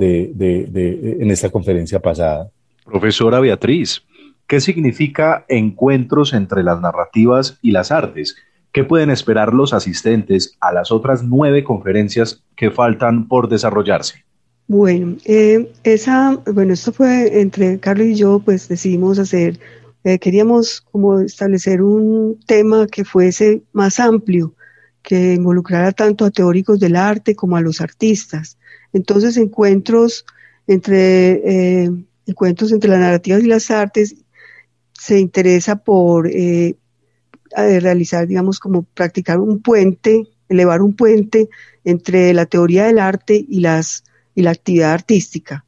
en 1.22 1.32
esta 1.32 1.50
conferencia 1.50 2.00
pasada. 2.00 2.50
Profesora 2.84 3.40
Beatriz, 3.40 4.04
¿qué 4.46 4.60
significa 4.60 5.46
encuentros 5.48 6.34
entre 6.34 6.64
las 6.64 6.82
narrativas 6.82 7.58
y 7.62 7.72
las 7.72 7.94
artes? 7.94 8.36
¿Qué 8.74 8.84
pueden 8.84 9.10
esperar 9.10 9.54
los 9.54 9.72
asistentes 9.72 10.58
a 10.60 10.74
las 10.74 10.92
otras 10.92 11.24
nueve 11.24 11.64
conferencias 11.64 12.44
que 12.58 12.72
faltan 12.72 13.30
por 13.30 13.48
desarrollarse? 13.48 14.27
Bueno, 14.70 15.16
eh, 15.24 15.72
esa, 15.84 16.36
bueno, 16.46 16.74
esto 16.74 16.92
fue 16.92 17.40
entre 17.40 17.80
Carlos 17.80 18.08
y 18.08 18.16
yo, 18.16 18.40
pues 18.44 18.68
decidimos 18.68 19.18
hacer, 19.18 19.60
eh, 20.04 20.20
queríamos 20.20 20.82
como 20.82 21.22
establecer 21.22 21.82
un 21.82 22.38
tema 22.46 22.86
que 22.88 23.06
fuese 23.06 23.64
más 23.72 24.00
amplio, 24.02 24.56
que 25.02 25.36
involucrara 25.36 25.94
tanto 25.94 26.26
a 26.26 26.32
teóricos 26.32 26.82
del 26.82 26.98
arte 26.98 27.34
como 27.34 27.56
a 27.56 27.62
los 27.62 27.80
artistas. 27.80 28.58
Entonces, 28.92 29.38
encuentros 29.38 30.26
entre, 30.68 31.84
eh, 31.86 31.92
encuentros 32.26 32.74
entre 32.74 32.90
las 32.90 33.00
narrativas 33.00 33.44
y 33.44 33.48
las 33.48 33.72
artes 33.72 34.16
se 34.92 35.18
interesa 35.20 35.78
por 35.78 36.28
eh, 36.28 36.76
realizar, 37.56 38.28
digamos, 38.28 38.60
como 38.60 38.84
practicar 38.84 39.40
un 39.40 39.62
puente, 39.62 40.28
elevar 40.50 40.82
un 40.82 40.94
puente 40.94 41.48
entre 41.86 42.34
la 42.34 42.46
teoría 42.46 42.86
del 42.88 43.00
arte 43.00 43.46
y 43.48 43.62
las 43.62 44.04
y 44.38 44.44
la 44.44 44.52
actividad 44.52 44.94
artística. 44.94 45.66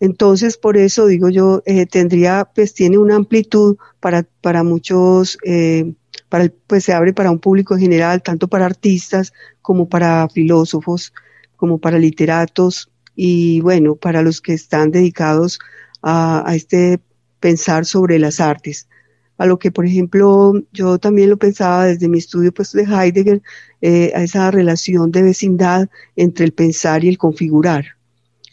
Entonces, 0.00 0.56
por 0.56 0.76
eso 0.76 1.06
digo 1.06 1.28
yo, 1.28 1.62
eh, 1.66 1.86
tendría, 1.86 2.50
pues 2.52 2.74
tiene 2.74 2.98
una 2.98 3.14
amplitud 3.14 3.76
para, 4.00 4.24
para 4.40 4.64
muchos, 4.64 5.38
eh, 5.44 5.94
para 6.28 6.52
pues 6.66 6.82
se 6.82 6.92
abre 6.92 7.12
para 7.12 7.30
un 7.30 7.38
público 7.38 7.74
en 7.74 7.80
general, 7.80 8.20
tanto 8.20 8.48
para 8.48 8.66
artistas 8.66 9.32
como 9.62 9.88
para 9.88 10.28
filósofos, 10.30 11.12
como 11.54 11.78
para 11.78 11.96
literatos 11.96 12.90
y 13.14 13.60
bueno, 13.60 13.94
para 13.94 14.22
los 14.22 14.40
que 14.40 14.54
están 14.54 14.90
dedicados 14.90 15.60
a, 16.02 16.42
a 16.44 16.56
este 16.56 17.00
pensar 17.38 17.84
sobre 17.84 18.18
las 18.18 18.40
artes. 18.40 18.88
A 19.36 19.46
lo 19.46 19.60
que, 19.60 19.70
por 19.70 19.86
ejemplo, 19.86 20.54
yo 20.72 20.98
también 20.98 21.30
lo 21.30 21.36
pensaba 21.36 21.86
desde 21.86 22.08
mi 22.08 22.18
estudio 22.18 22.52
pues, 22.52 22.72
de 22.72 22.82
Heidegger, 22.82 23.42
eh, 23.80 24.10
a 24.16 24.24
esa 24.24 24.50
relación 24.50 25.12
de 25.12 25.22
vecindad 25.22 25.88
entre 26.16 26.44
el 26.46 26.52
pensar 26.52 27.04
y 27.04 27.08
el 27.08 27.18
configurar. 27.18 27.97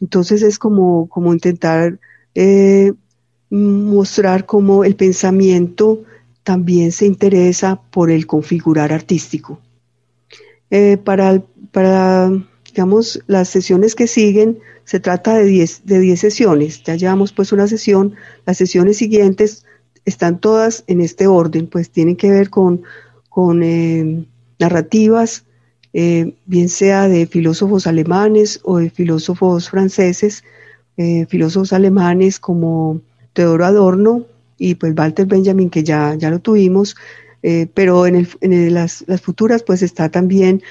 Entonces 0.01 0.41
es 0.41 0.59
como, 0.59 1.07
como 1.07 1.33
intentar 1.33 1.99
eh, 2.33 2.93
mostrar 3.49 4.45
cómo 4.45 4.83
el 4.83 4.95
pensamiento 4.95 6.03
también 6.43 6.91
se 6.91 7.05
interesa 7.05 7.81
por 7.91 8.11
el 8.11 8.27
configurar 8.27 8.93
artístico. 8.93 9.59
Eh, 10.69 10.97
para, 10.97 11.43
para, 11.71 12.31
digamos, 12.67 13.21
las 13.27 13.49
sesiones 13.49 13.95
que 13.95 14.07
siguen, 14.07 14.59
se 14.83 14.99
trata 14.99 15.35
de 15.35 15.45
10 15.45 15.85
de 15.85 15.99
diez 15.99 16.19
sesiones. 16.19 16.83
Ya 16.83 16.95
llevamos 16.95 17.33
pues 17.33 17.51
una 17.51 17.67
sesión, 17.67 18.15
las 18.45 18.57
sesiones 18.57 18.97
siguientes 18.97 19.65
están 20.05 20.39
todas 20.39 20.83
en 20.87 21.01
este 21.01 21.27
orden, 21.27 21.67
pues 21.67 21.89
tienen 21.89 22.15
que 22.15 22.29
ver 22.29 22.49
con, 22.49 22.83
con 23.29 23.63
eh, 23.63 24.25
narrativas, 24.59 25.44
eh, 25.97 26.35
bien 26.45 26.67
sea 26.67 27.07
de 27.07 27.25
filósofos 27.25 27.87
alemanes 27.87 28.59
o 28.63 28.79
de 28.79 28.89
filósofos 28.89 29.69
franceses, 29.69 30.43
eh, 30.97 31.25
filósofos 31.27 31.71
alemanes 31.71 32.39
como 32.39 33.01
Teodoro 33.33 33.65
Adorno 33.65 34.25
y 34.57 34.75
pues 34.75 34.93
Walter 34.95 35.25
Benjamin, 35.25 35.69
que 35.69 35.83
ya, 35.83 36.15
ya 36.15 36.29
lo 36.29 36.39
tuvimos, 36.39 36.95
eh, 37.43 37.67
pero 37.73 38.05
en, 38.07 38.27
las, 38.73 39.05
futuras 39.21 39.63
pues 39.63 39.81
está 39.81 40.09
también 40.09 40.61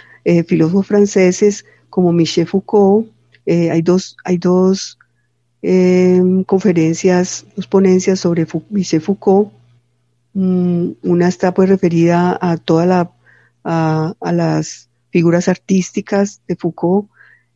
filósofos 0.47 0.87
franceses 0.87 1.66
como 1.90 2.11
Michel 2.11 2.47
Foucault, 2.47 3.09
hay 3.47 3.83
dos, 3.83 4.16
hay 4.25 4.38
dos 4.38 4.99
conferencias, 6.47 7.45
dos 7.57 7.66
ponencias 7.66 8.21
sobre 8.21 8.47
Michel 8.71 9.02
Foucault, 9.02 9.52
Mm, 10.35 10.95
una 11.02 11.28
está 11.28 11.54
pues 11.54 11.69
referida 11.69 12.37
a 12.40 12.57
toda 12.57 12.87
la, 12.87 13.11
a, 13.62 14.14
las 14.33 14.88
figuras 15.14 15.47
artísticas 15.47 16.40
de 16.49 16.56
Foucault, 16.56 17.09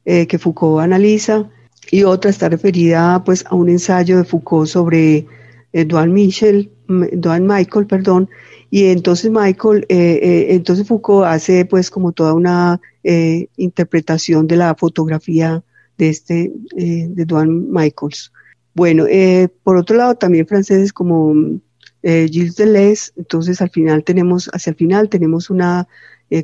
eh, 0.05 0.29
que 0.29 0.39
Foucault 0.39 0.81
analiza, 0.81 1.51
y 1.91 2.05
otra 2.05 2.31
está 2.31 2.49
referida 2.49 3.21
pues 3.25 3.45
a 3.47 3.57
un 3.57 3.69
ensayo 3.69 4.17
de 4.17 4.23
Foucault 4.23 4.69
sobre 4.69 5.27
Edouard 5.73 6.09
Michel, 6.09 6.71
Duane 6.87 7.47
Michael, 7.47 7.89
perdón, 7.89 8.31
y 8.71 8.85
entonces 8.85 9.33
Michael, 9.33 9.87
eh, 9.89 10.21
eh, 10.23 10.47
entonces 10.51 10.87
Foucault 10.87 11.27
hace 11.27 11.65
pues 11.65 11.91
como 11.91 12.13
toda 12.13 12.33
una 12.33 12.81
eh, 13.03 13.49
interpretación 13.57 14.47
de 14.47 14.57
la 14.57 14.77
fotografía 14.77 15.65
de 15.97 16.11
este, 16.11 16.53
de 16.77 17.25
Duane 17.25 17.51
Michaels. 17.51 18.33
Bueno, 18.73 19.05
por 19.65 19.79
otro 19.79 19.97
lado 19.97 20.15
también 20.15 20.47
franceses 20.47 20.93
como 20.93 21.35
Gilles 22.05 22.55
Deleuze, 22.55 23.11
entonces 23.17 23.61
al 23.61 23.71
final 23.71 24.05
tenemos, 24.05 24.49
hacia 24.53 24.71
el 24.71 24.77
final 24.77 25.09
tenemos 25.09 25.51
una 25.51 25.89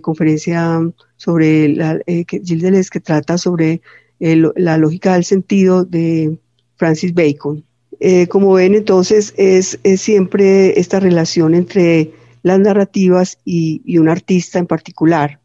conferencia 0.01 0.81
sobre 1.17 1.69
la, 1.69 1.99
Gilles 2.07 2.63
Deleuze 2.63 2.91
que 2.91 3.01
trata 3.01 3.39
sobre 3.39 3.81
la 4.19 4.79
lógica 4.79 5.15
del 5.15 5.25
sentido 5.25 5.85
de 5.85 6.39
Francis 6.77 7.13
Bacon. 7.15 7.65
Eh, 8.01 8.27
como 8.27 8.53
ven, 8.53 8.75
entonces 8.75 9.33
es, 9.37 9.79
siempre 9.97 10.79
esta 10.79 11.01
relación 11.01 11.55
entre 11.55 12.13
las 12.43 12.61
narrativas 12.61 13.39
y, 13.45 13.99
un 13.99 14.09
artista 14.09 14.59
en 14.59 14.67
particular. 14.67 15.41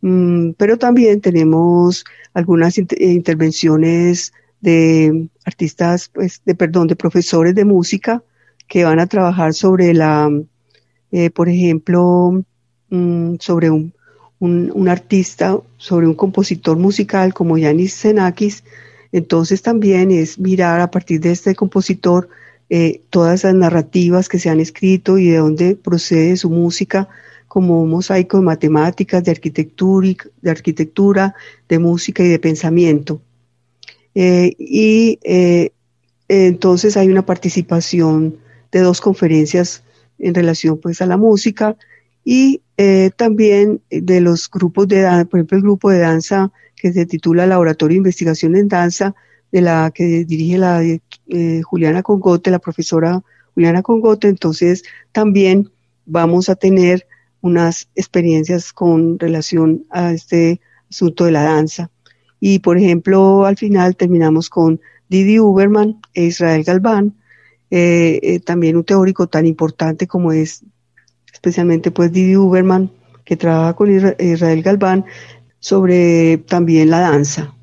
Mm, 0.00 0.50
pero 0.58 0.78
también 0.78 1.20
tenemos 1.20 2.04
algunas 2.34 2.78
eh, 2.78 2.86
intervenciones 2.98 4.32
de 4.60 5.28
artistas, 5.44 6.10
pues, 6.12 6.42
de 6.44 6.54
perdón, 6.54 6.88
de 6.88 6.96
profesores 6.96 7.54
de 7.54 7.64
música 7.64 8.22
que 8.66 8.84
van 8.84 8.98
a 8.98 9.06
trabajar 9.06 9.54
sobre 9.54 9.94
la, 9.94 10.28
eh, 11.12 11.30
por 11.30 11.48
ejemplo, 11.48 12.44
mm, 12.90 13.36
sobre 13.40 13.70
un, 13.70 13.92
un, 14.38 14.88
artista, 14.88 15.58
sobre 15.76 16.06
un 16.06 16.14
compositor 16.14 16.76
musical 16.76 17.32
como 17.32 17.58
Yanis 17.58 17.94
Xenakis, 17.94 18.64
entonces 19.12 19.62
también 19.62 20.10
es 20.10 20.38
mirar 20.38 20.80
a 20.80 20.90
partir 20.90 21.20
de 21.20 21.32
este 21.32 21.54
compositor 21.54 22.28
eh, 22.68 23.00
todas 23.10 23.40
esas 23.40 23.54
narrativas 23.54 24.28
que 24.28 24.38
se 24.38 24.50
han 24.50 24.60
escrito 24.60 25.18
y 25.18 25.28
de 25.28 25.38
dónde 25.38 25.76
procede 25.76 26.36
su 26.36 26.50
música 26.50 27.08
como 27.46 27.80
un 27.82 27.90
mosaico 27.90 28.38
de 28.38 28.42
matemáticas, 28.42 29.24
de 29.24 29.30
arquitectura, 29.30 30.14
de, 30.42 30.50
arquitectura, 30.50 31.34
de 31.68 31.78
música 31.78 32.22
y 32.22 32.28
de 32.28 32.38
pensamiento. 32.38 33.20
Eh, 34.14 34.54
y 34.58 35.18
eh, 35.22 35.70
entonces 36.28 36.96
hay 36.96 37.08
una 37.08 37.24
participación 37.24 38.36
de 38.72 38.80
dos 38.80 39.00
conferencias 39.00 39.82
en 40.18 40.34
relación 40.34 40.78
pues 40.78 41.00
a 41.00 41.06
la 41.06 41.16
música 41.16 41.76
y 42.28 42.60
también 43.16 43.80
de 43.88 44.20
los 44.20 44.50
grupos 44.50 44.88
de 44.88 45.00
danza, 45.00 45.24
por 45.24 45.38
ejemplo 45.38 45.56
el 45.56 45.62
grupo 45.62 45.90
de 45.90 46.00
danza 46.00 46.52
que 46.76 46.92
se 46.92 47.06
titula 47.06 47.46
Laboratorio 47.46 47.94
de 47.94 47.98
Investigación 47.98 48.54
en 48.56 48.68
Danza, 48.68 49.14
de 49.50 49.60
la 49.60 49.90
que 49.92 50.24
dirige 50.24 50.58
la 50.58 50.82
eh, 50.82 51.62
Juliana 51.62 52.02
Congote, 52.02 52.50
la 52.50 52.58
profesora 52.58 53.22
Juliana 53.54 53.82
Congote. 53.82 54.28
Entonces, 54.28 54.84
también 55.12 55.70
vamos 56.04 56.48
a 56.48 56.56
tener 56.56 57.06
unas 57.40 57.88
experiencias 57.94 58.72
con 58.72 59.18
relación 59.18 59.84
a 59.90 60.12
este 60.12 60.60
asunto 60.90 61.24
de 61.24 61.32
la 61.32 61.42
danza. 61.42 61.90
Y, 62.38 62.58
por 62.58 62.76
ejemplo, 62.76 63.46
al 63.46 63.56
final 63.56 63.96
terminamos 63.96 64.50
con 64.50 64.80
Didi 65.08 65.38
Uberman 65.38 66.00
e 66.12 66.24
Israel 66.24 66.64
Galván, 66.64 67.14
eh, 67.70 68.20
eh, 68.22 68.40
también 68.40 68.76
un 68.76 68.84
teórico 68.84 69.26
tan 69.26 69.46
importante 69.46 70.06
como 70.06 70.32
es 70.32 70.62
especialmente 71.36 71.90
pues 71.90 72.12
Didi 72.12 72.34
Uberman, 72.34 72.90
que 73.24 73.36
trabaja 73.36 73.74
con 73.74 73.90
Israel 73.90 74.62
Galván, 74.62 75.04
sobre 75.60 76.38
también 76.38 76.88
la 76.90 77.00
danza. 77.00 77.54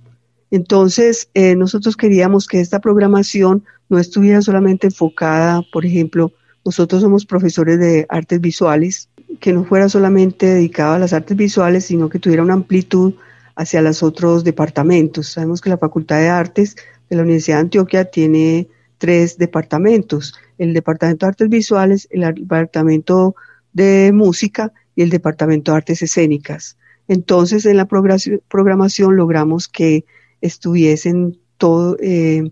Entonces, 0.51 1.29
eh, 1.33 1.55
nosotros 1.55 1.98
queríamos 1.98 2.48
que 2.48 2.59
esta 2.59 2.79
programación 2.79 3.64
no 3.90 3.98
estuviera 3.98 4.44
solamente 4.44 4.88
enfocada, 4.88 5.64
por 5.72 5.86
ejemplo, 5.86 6.31
nosotros 6.64 7.01
somos 7.01 7.25
profesores 7.25 7.79
de 7.79 8.05
artes 8.09 8.40
visuales, 8.40 9.09
que 9.40 9.53
no 9.53 9.66
fuera 9.66 9.90
solamente 9.90 10.46
dedicado 10.46 10.94
a 10.94 11.00
las 11.00 11.14
artes 11.14 11.36
visuales, 11.36 11.86
sino 11.86 12.09
que 12.09 12.20
tuviera 12.20 12.44
una 12.44 12.53
amplitud 12.53 13.16
hacia 13.55 13.81
los 13.81 14.03
otros 14.03 14.44
departamentos. 14.44 15.29
Sabemos 15.29 15.62
que 15.62 15.72
la 15.72 15.77
Facultad 15.77 16.20
de 16.20 16.29
Artes 16.29 16.75
de 17.09 17.16
la 17.16 17.24
Universidad 17.24 17.57
de 17.57 17.62
Antioquia 17.62 18.05
tiene 18.05 18.68
tres 19.00 19.38
departamentos, 19.40 20.36
el 20.59 20.74
Departamento 20.74 21.25
de 21.25 21.29
Artes 21.31 21.50
Visuales, 21.50 22.07
el 22.12 22.22
Departamento 22.36 23.36
de 23.74 24.12
Música 24.14 24.72
y 24.96 25.01
el 25.01 25.09
Departamento 25.09 25.72
de 25.72 25.77
Artes 25.77 26.01
Escénicas. 26.01 26.77
Entonces, 27.07 27.66
en 27.66 27.77
la 27.77 27.88
programación 27.88 29.16
logramos 29.16 29.68
que 29.68 30.05
estuviesen 30.42 31.40
todo, 31.57 31.98
eh, 32.01 32.51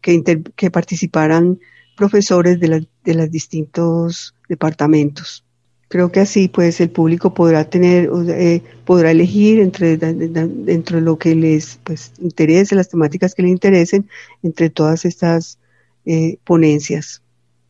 que, 0.00 0.70
participaran 0.70 1.58
profesores 1.96 2.60
de, 2.60 2.86
los 3.14 3.30
distintos 3.30 4.34
departamentos. 4.48 5.44
Creo 5.88 6.10
que 6.10 6.20
así, 6.20 6.48
pues, 6.48 6.80
el 6.80 6.90
público 6.90 7.34
podrá 7.34 7.68
tener, 7.68 8.10
eh, 8.28 8.62
podrá 8.84 9.10
elegir 9.10 9.60
entre 9.60 9.96
dentro 9.96 10.96
de 10.96 11.02
lo 11.02 11.18
que 11.18 11.34
les 11.34 11.78
pues, 11.84 12.12
interese, 12.20 12.74
las 12.74 12.88
temáticas 12.88 13.34
que 13.34 13.42
le 13.42 13.50
interesen, 13.50 14.08
entre 14.42 14.70
todas 14.70 15.04
estas 15.04 15.58
eh, 16.04 16.38
ponencias. 16.44 17.23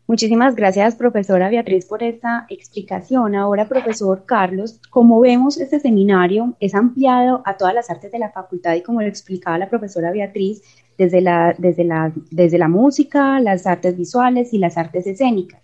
Muchísimas 0.07 0.55
gracias, 0.55 0.97
profesora 0.97 1.49
Beatriz, 1.49 1.87
por 1.87 2.03
esta 2.03 2.45
explicación. 2.51 3.35
Ahora, 3.35 3.67
profesor 3.67 4.25
Carlos, 4.27 4.79
como 4.91 5.19
vemos, 5.19 5.59
este 5.59 5.81
seminario 5.81 6.55
es 6.61 6.75
ampliado 6.75 7.41
a 7.47 7.57
todas 7.57 7.73
las 7.73 7.89
artes 7.89 8.13
de 8.13 8.19
la 8.19 8.31
facultad 8.31 8.75
y 8.75 8.83
como 8.83 9.01
lo 9.01 9.09
explicaba 9.09 9.57
la 9.57 9.71
profesora 9.71 10.13
Beatriz, 10.13 10.63
desde 10.99 11.23
la, 11.23 11.55
desde 11.57 11.85
la, 11.85 12.13
desde 12.31 12.59
la 12.59 12.69
música, 12.69 13.41
las 13.41 13.67
artes 13.67 13.97
visuales 13.97 14.53
y 14.53 14.59
las 14.59 14.77
artes 14.77 15.07
escénicas. 15.07 15.63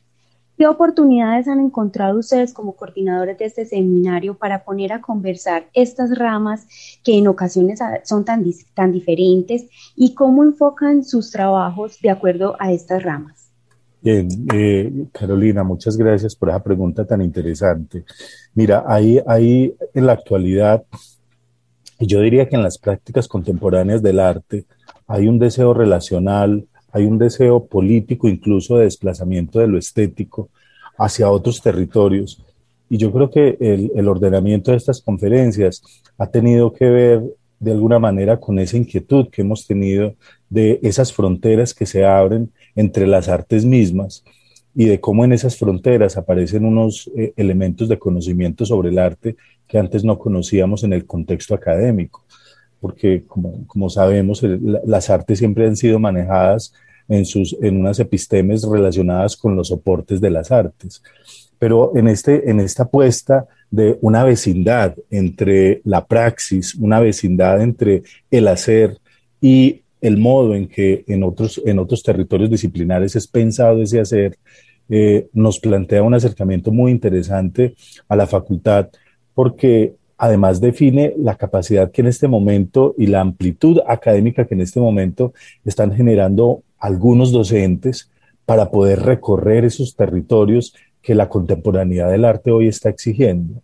¿Qué 0.57 0.67
oportunidades 0.67 1.47
han 1.47 1.61
encontrado 1.61 2.19
ustedes 2.19 2.55
como 2.55 2.77
coordinadores 2.77 3.37
de 3.37 3.45
este 3.45 3.67
seminario 3.67 4.39
para 4.39 4.65
poner 4.65 4.95
a 4.95 5.03
conversar 5.03 5.67
estas 5.75 6.19
ramas 6.19 6.67
que 7.05 7.19
en 7.19 7.29
ocasiones 7.29 7.81
son 8.05 8.25
tan, 8.25 8.43
tan 8.73 8.93
diferentes 8.93 9.69
y 9.97 10.15
cómo 10.15 10.45
enfocan 10.45 11.05
sus 11.05 11.31
trabajos 11.31 12.01
de 12.01 12.09
acuerdo 12.09 12.57
a 12.59 12.73
estas 12.73 13.03
ramas? 13.03 13.40
Bien, 14.03 14.29
eh, 14.55 14.91
Carolina, 15.13 15.63
muchas 15.63 15.95
gracias 15.95 16.35
por 16.35 16.49
esa 16.49 16.63
pregunta 16.63 17.05
tan 17.05 17.21
interesante. 17.21 18.05
Mira, 18.55 18.83
ahí, 18.87 19.21
ahí 19.27 19.75
en 19.93 20.07
la 20.07 20.13
actualidad, 20.13 20.85
yo 21.99 22.23
diría 22.23 22.49
que 22.49 22.57
en 22.57 22.63
las 22.63 22.79
prácticas 22.79 23.29
contemporáneas 23.29 24.03
del 24.03 24.21
arte 24.21 24.65
hay 25.07 25.29
un 25.29 25.39
deseo 25.39 25.75
relacional, 25.75 26.67
hay 26.93 27.05
un 27.05 27.19
deseo 27.19 27.67
político, 27.67 28.27
incluso 28.27 28.79
de 28.79 28.85
desplazamiento 28.85 29.59
de 29.59 29.67
lo 29.67 29.77
estético 29.77 30.49
hacia 30.97 31.31
otros 31.31 31.61
territorios. 31.61 32.43
Y 32.89 32.97
yo 32.97 33.13
creo 33.13 33.31
que 33.31 33.57
el 33.61 34.09
ordenamiento 34.09 34.71
de 34.71 34.79
estas 34.79 35.03
conferencias 35.03 35.83
ha 36.17 36.27
tenido 36.27 36.73
que 36.73 36.89
ver 36.89 37.23
de 37.61 37.73
alguna 37.73 37.99
manera 37.99 38.41
con 38.41 38.59
esa 38.59 38.77
inquietud 38.77 39.29
que 39.31 39.43
hemos 39.43 39.67
tenido 39.67 40.15
de 40.49 40.81
esas 40.83 41.13
fronteras 41.13 41.75
que 41.75 41.87
se 41.87 42.05
abren 42.05 42.51
entre 42.75 43.07
las 43.07 43.29
artes 43.29 43.65
mismas 43.65 44.25
y 44.75 44.87
de 44.87 44.99
cómo 44.99 45.25
en 45.25 45.33
esas 45.33 45.57
fronteras 45.57 46.17
aparecen 46.17 46.65
unos 46.65 47.11
eh, 47.17 47.33
elementos 47.37 47.89
de 47.89 47.99
conocimiento 47.99 48.65
sobre 48.65 48.89
el 48.89 48.99
arte 48.99 49.37
que 49.69 49.79
antes 49.79 50.05
no 50.05 50.19
conocíamos 50.19 50.83
en 50.85 50.93
el 50.95 51.05
contexto 51.07 51.55
académico, 51.55 52.25
porque 52.81 53.25
como, 53.27 53.67
como 53.67 53.91
sabemos, 53.91 54.43
las 54.43 55.11
artes 55.11 55.39
siempre 55.39 55.67
han 55.67 55.77
sido 55.77 55.99
manejadas 55.99 56.73
en, 57.11 57.27
sus, 57.27 57.57
en 57.61 57.77
unas 57.77 57.99
epistemes 57.99 58.63
relacionadas 58.63 59.37
con 59.37 59.57
los 59.57 59.69
soportes 59.69 60.21
de 60.21 60.31
las 60.31 60.51
artes. 60.51 61.03
Pero 61.59 61.93
en, 61.97 62.09
este, 62.09 62.49
en 62.49 62.61
esta 62.61 62.85
apuesta 62.85 63.47
de 63.71 63.99
una 64.01 64.25
vecindad 64.25 64.95
entre 65.11 65.83
la 65.85 66.07
praxis, 66.07 66.75
una 66.77 67.01
vecindad 67.01 67.61
entre 67.61 68.05
el 68.31 68.49
hacer 68.49 68.99
y 69.41 69.83
el 70.01 70.17
modo 70.17 70.55
en 70.55 70.69
que 70.69 71.05
en 71.09 71.23
otros, 71.25 71.61
en 71.67 71.79
otros 71.79 72.03
territorios 72.03 72.49
disciplinares 72.49 73.15
es 73.17 73.27
pensado 73.27 73.83
ese 73.83 74.01
hacer, 74.01 74.39
eh, 74.89 75.29
nos 75.33 75.59
plantea 75.59 76.03
un 76.03 76.15
acercamiento 76.15 76.73
muy 76.73 76.91
interesante 76.93 77.75
a 78.09 78.17
la 78.17 78.27
facultad 78.27 78.89
porque 79.35 79.95
además 80.17 80.61
define 80.61 81.15
la 81.17 81.37
capacidad 81.37 81.91
que 81.91 82.03
en 82.03 82.09
este 82.09 82.29
momento 82.29 82.95
y 82.99 83.07
la 83.07 83.21
amplitud 83.21 83.81
académica 83.87 84.47
que 84.47 84.55
en 84.55 84.61
este 84.61 84.81
momento 84.81 85.33
están 85.65 85.95
generando 85.95 86.63
algunos 86.81 87.31
docentes 87.31 88.11
para 88.45 88.71
poder 88.71 89.01
recorrer 89.01 89.65
esos 89.65 89.95
territorios 89.95 90.75
que 91.03 91.15
la 91.15 91.29
contemporaneidad 91.29 92.11
del 92.11 92.25
arte 92.25 92.51
hoy 92.51 92.67
está 92.67 92.89
exigiendo. 92.89 93.63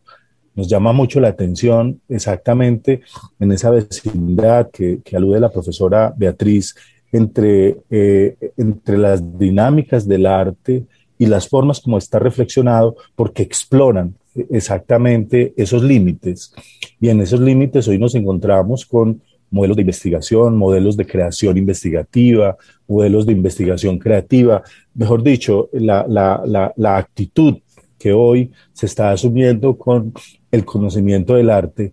Nos 0.55 0.69
llama 0.69 0.93
mucho 0.93 1.21
la 1.21 1.29
atención 1.29 2.01
exactamente 2.09 3.03
en 3.41 3.53
esa 3.53 3.71
vecindad 3.71 4.71
que, 4.71 5.01
que 5.05 5.17
alude 5.17 5.41
la 5.41 5.51
profesora 5.51 6.15
Beatriz 6.17 6.75
entre, 7.13 7.79
eh, 7.91 8.37
entre 8.57 8.97
las 8.99 9.39
dinámicas 9.39 10.07
del 10.07 10.27
arte 10.27 10.85
y 11.19 11.27
las 11.27 11.49
formas 11.49 11.81
como 11.81 11.99
está 11.99 12.19
reflexionado 12.19 12.97
porque 13.15 13.43
exploran 13.43 14.15
exactamente 14.51 15.55
esos 15.57 15.83
límites. 15.83 16.53
Y 17.01 17.09
en 17.09 17.21
esos 17.21 17.41
límites 17.41 17.89
hoy 17.89 17.99
nos 17.99 18.15
encontramos 18.15 18.85
con 18.87 19.23
modelos 19.57 19.77
de 19.77 19.83
investigación, 19.83 20.57
modelos 20.57 20.97
de 20.97 21.07
creación 21.07 21.57
investigativa, 21.57 22.57
modelos 22.87 23.27
de 23.27 23.33
investigación 23.33 23.99
creativa, 23.99 24.63
mejor 24.95 25.23
dicho, 25.23 25.69
la, 25.73 26.07
la, 26.09 26.73
la, 26.77 26.97
actitud 26.97 27.57
que 27.99 28.13
hoy 28.13 28.53
se 28.73 28.87
está 28.87 29.11
asumiendo 29.11 29.77
con 29.77 30.13
el 30.53 30.65
conocimiento 30.65 31.35
del 31.35 31.51
arte 31.51 31.93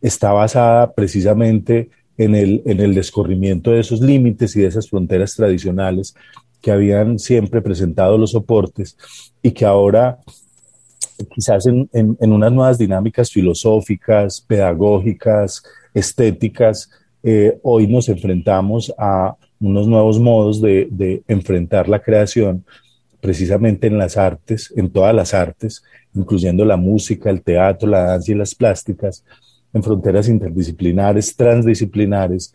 está 0.00 0.32
basada 0.32 0.92
precisamente 0.92 1.90
en 2.16 2.34
el, 2.34 2.62
en 2.64 2.80
el 2.80 2.94
descorrimiento 2.94 3.72
de 3.72 3.80
esos 3.80 4.00
límites 4.00 4.54
y 4.54 4.60
de 4.60 4.68
esas 4.68 4.88
fronteras 4.88 5.34
tradicionales 5.34 6.14
que 6.60 6.70
habían 6.70 7.18
siempre 7.18 7.60
presentado 7.62 8.18
los 8.18 8.32
soportes 8.32 8.96
y 9.42 9.50
que 9.52 9.64
ahora 9.64 10.18
quizás 11.34 11.66
en, 11.66 11.88
en, 11.92 12.32
unas 12.32 12.52
nuevas 12.52 12.78
dinámicas 12.78 13.30
filosóficas, 13.30 14.40
pedagógicas, 14.40 15.62
estéticas, 15.94 16.90
eh, 17.22 17.58
hoy 17.62 17.86
nos 17.86 18.08
enfrentamos 18.08 18.92
a 18.96 19.36
unos 19.60 19.86
nuevos 19.86 20.18
modos 20.18 20.60
de, 20.60 21.22
enfrentar 21.28 21.88
la 21.88 22.02
creación 22.02 22.64
precisamente 23.20 23.86
en 23.86 23.98
las 23.98 24.16
artes, 24.16 24.72
en 24.76 24.90
todas 24.90 25.14
las 25.14 25.34
artes, 25.34 25.82
incluyendo 26.14 26.64
la 26.64 26.76
música, 26.78 27.28
el 27.28 27.42
teatro, 27.42 27.88
la 27.88 28.04
danza 28.04 28.32
y 28.32 28.34
las 28.34 28.54
plásticas, 28.54 29.24
en 29.72 29.82
fronteras 29.82 30.28
interdisciplinares, 30.28 31.36
transdisciplinares 31.36 32.54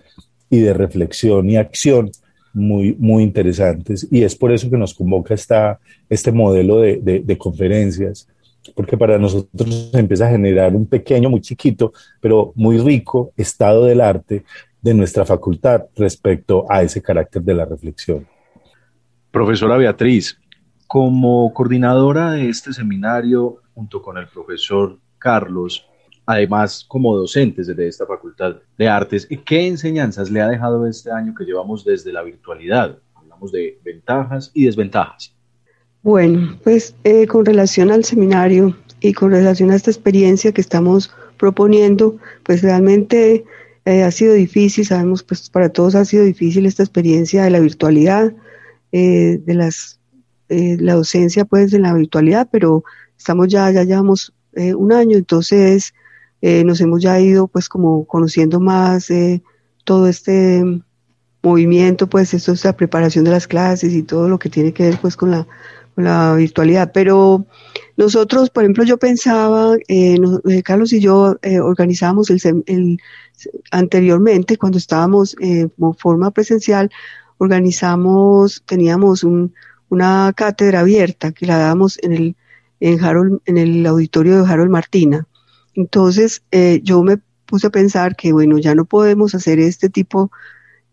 y 0.50 0.60
de 0.60 0.74
reflexión 0.74 1.50
y 1.50 1.58
acción 1.58 2.10
muy, 2.54 2.96
muy 2.98 3.24
interesantes. 3.24 4.08
Y 4.10 4.24
es 4.24 4.36
por 4.36 4.52
eso 4.52 4.70
que 4.70 4.78
nos 4.78 4.94
convoca 4.94 5.34
esta, 5.34 5.80
este 6.10 6.32
modelo 6.32 6.80
de, 6.80 7.22
de, 7.24 7.38
conferencias, 7.38 8.28
porque 8.74 8.98
para 8.98 9.18
nosotros 9.18 9.92
empieza 9.94 10.28
a 10.28 10.32
generar 10.32 10.76
un 10.76 10.88
pequeño, 10.88 11.30
muy 11.30 11.42
chiquito, 11.42 11.94
pero 12.20 12.52
muy 12.56 12.80
rico 12.80 13.32
estado 13.38 13.86
del 13.86 14.02
arte 14.02 14.46
de 14.82 14.94
nuestra 14.94 15.26
facultad 15.26 15.86
respecto 15.96 16.66
a 16.70 16.82
ese 16.82 17.02
carácter 17.02 17.42
de 17.42 17.54
la 17.54 17.66
reflexión. 17.66 18.28
Profesora 19.32 19.78
Beatriz, 19.78 20.40
como 20.88 21.54
coordinadora 21.54 22.32
de 22.32 22.50
este 22.50 22.72
seminario, 22.72 23.62
junto 23.74 24.02
con 24.02 24.18
el 24.18 24.28
profesor 24.28 24.98
Carlos, 25.18 25.88
además 26.26 26.86
como 26.88 27.16
docentes 27.16 27.68
desde 27.68 27.88
esta 27.88 28.06
Facultad 28.06 28.58
de 28.78 28.88
Artes, 28.88 29.28
¿qué 29.46 29.68
enseñanzas 29.68 30.32
le 30.32 30.42
ha 30.42 30.48
dejado 30.48 30.88
este 30.88 31.12
año 31.12 31.34
que 31.36 31.46
llevamos 31.46 31.84
desde 31.84 32.14
la 32.14 32.24
virtualidad? 32.24 32.98
Hablamos 33.14 33.52
de 33.52 33.80
ventajas 33.84 34.52
y 34.54 34.66
desventajas. 34.66 35.35
Bueno, 36.06 36.60
pues 36.64 36.94
eh, 37.04 37.26
con 37.26 37.48
relación 37.48 37.90
al 37.90 38.06
seminario 38.06 38.78
y 39.00 39.14
con 39.14 39.32
relación 39.32 39.72
a 39.72 39.76
esta 39.76 39.90
experiencia 39.90 40.52
que 40.52 40.62
estamos 40.62 41.12
proponiendo, 41.40 42.18
pues 42.44 42.62
realmente 42.62 43.44
eh, 43.86 44.04
ha 44.04 44.12
sido 44.12 44.36
difícil, 44.36 44.86
sabemos, 44.86 45.24
pues 45.24 45.50
para 45.50 45.70
todos 45.70 45.96
ha 45.96 46.06
sido 46.06 46.24
difícil 46.24 46.68
esta 46.68 46.84
experiencia 46.84 47.44
de 47.44 47.50
la 47.50 47.60
virtualidad, 47.60 48.34
eh, 48.92 49.42
de 49.44 49.54
las, 49.56 50.00
la 50.48 50.94
docencia 50.94 51.44
pues 51.44 51.74
en 51.74 51.82
la 51.82 51.96
virtualidad, 51.96 52.50
pero 52.52 52.84
estamos 53.18 53.48
ya, 53.48 53.72
ya 53.72 53.84
llevamos 53.84 54.32
un 54.54 54.94
año, 54.94 55.18
entonces 55.18 55.96
eh, 56.44 56.64
nos 56.64 56.80
hemos 56.82 57.02
ya 57.02 57.20
ido 57.20 57.48
pues 57.48 57.68
como 57.68 58.06
conociendo 58.06 58.60
más 58.60 59.10
eh, 59.10 59.42
todo 59.86 60.08
este 60.08 60.64
movimiento, 61.42 62.06
pues 62.08 62.36
esto 62.36 62.52
es 62.52 62.64
la 62.64 62.78
preparación 62.78 63.26
de 63.26 63.32
las 63.32 63.48
clases 63.48 63.92
y 63.94 64.04
todo 64.04 64.30
lo 64.30 64.38
que 64.38 64.52
tiene 64.52 64.72
que 64.72 64.84
ver 64.84 65.00
pues 65.02 65.18
con 65.18 65.32
la, 65.32 65.48
la 65.96 66.36
virtualidad. 66.36 66.92
Pero 66.94 67.46
nosotros, 67.98 68.50
por 68.50 68.64
ejemplo, 68.64 68.84
yo 68.84 68.98
pensaba, 68.98 69.76
eh, 69.88 70.18
Carlos 70.64 70.94
y 70.94 71.00
yo 71.00 71.38
organizábamos 71.64 72.30
el, 72.30 72.64
el, 72.68 73.00
anteriormente, 73.72 74.58
cuando 74.58 74.78
estábamos 74.78 75.36
como 75.78 75.94
forma 75.94 76.32
presencial, 76.32 76.90
organizamos, 77.38 78.64
teníamos 78.66 79.24
un, 79.24 79.54
una 79.90 80.34
cátedra 80.36 80.82
abierta 80.82 81.32
que 81.32 81.46
la 81.46 81.58
dábamos 81.58 82.00
en 82.02 82.14
el, 82.14 82.36
en, 82.80 83.04
Harold, 83.04 83.42
en 83.46 83.58
el 83.58 83.86
auditorio 83.86 84.42
de 84.44 84.52
Harold 84.52 84.72
Martina. 84.72 85.28
Entonces, 85.74 86.44
eh, 86.52 86.82
yo 86.84 87.04
me 87.04 87.18
puse 87.46 87.68
a 87.68 87.72
pensar 87.72 88.16
que, 88.16 88.32
bueno, 88.32 88.58
ya 88.58 88.76
no 88.76 88.86
podemos 88.86 89.36
hacer 89.36 89.60
este 89.60 89.90
tipo 89.90 90.32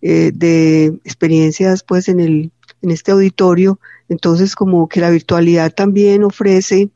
eh, 0.03 0.33
de 0.35 0.87
experiencias, 1.05 1.83
pues, 1.83 2.09
en, 2.09 2.21
el, 2.21 2.53
en 2.83 2.91
este 2.91 3.13
auditorio. 3.13 3.79
Entonces, 4.13 4.55
como 4.55 4.89
que 4.89 5.01
la 5.01 5.09
virtualidad 5.09 5.73
también 5.73 6.23
ofrece, 6.23 6.91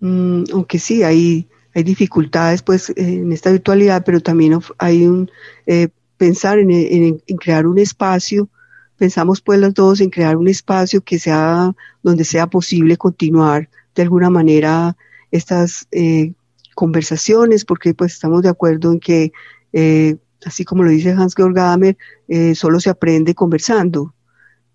mm, 0.00 0.44
aunque 0.54 0.78
sí, 0.78 1.02
hay, 1.02 1.48
hay 1.74 1.82
dificultades, 1.82 2.62
pues, 2.62 2.92
en 2.96 3.30
esta 3.30 3.50
virtualidad, 3.50 4.04
pero 4.06 4.20
también 4.20 4.58
hay 4.78 5.06
un, 5.06 5.30
eh, 5.66 5.88
pensar 6.16 6.58
en, 6.58 7.18
crear 7.38 7.66
un 7.66 7.78
espacio, 7.78 8.48
pensamos 8.96 9.42
pues 9.42 9.60
los 9.60 9.74
dos 9.74 10.00
en 10.00 10.10
crear 10.10 10.36
un 10.36 10.48
espacio 10.48 11.02
que 11.02 11.18
sea, 11.18 11.74
donde 12.02 12.24
sea 12.24 12.46
posible 12.46 12.96
continuar 12.96 13.68
de 13.94 14.02
alguna 14.02 14.30
manera 14.30 14.96
estas 15.30 15.88
eh, 15.92 16.32
conversaciones, 16.74 17.66
porque 17.66 17.92
pues 17.92 18.14
estamos 18.14 18.42
de 18.42 18.48
acuerdo 18.48 18.92
en 18.92 19.00
que, 19.00 19.32
eh, 19.74 20.16
así 20.46 20.64
como 20.64 20.84
lo 20.84 20.90
dice 20.90 21.10
Hans-Georg 21.10 21.54
Gadamer, 21.54 21.98
eh, 22.28 22.54
solo 22.54 22.80
se 22.80 22.88
aprende 22.88 23.34
conversando. 23.34 24.14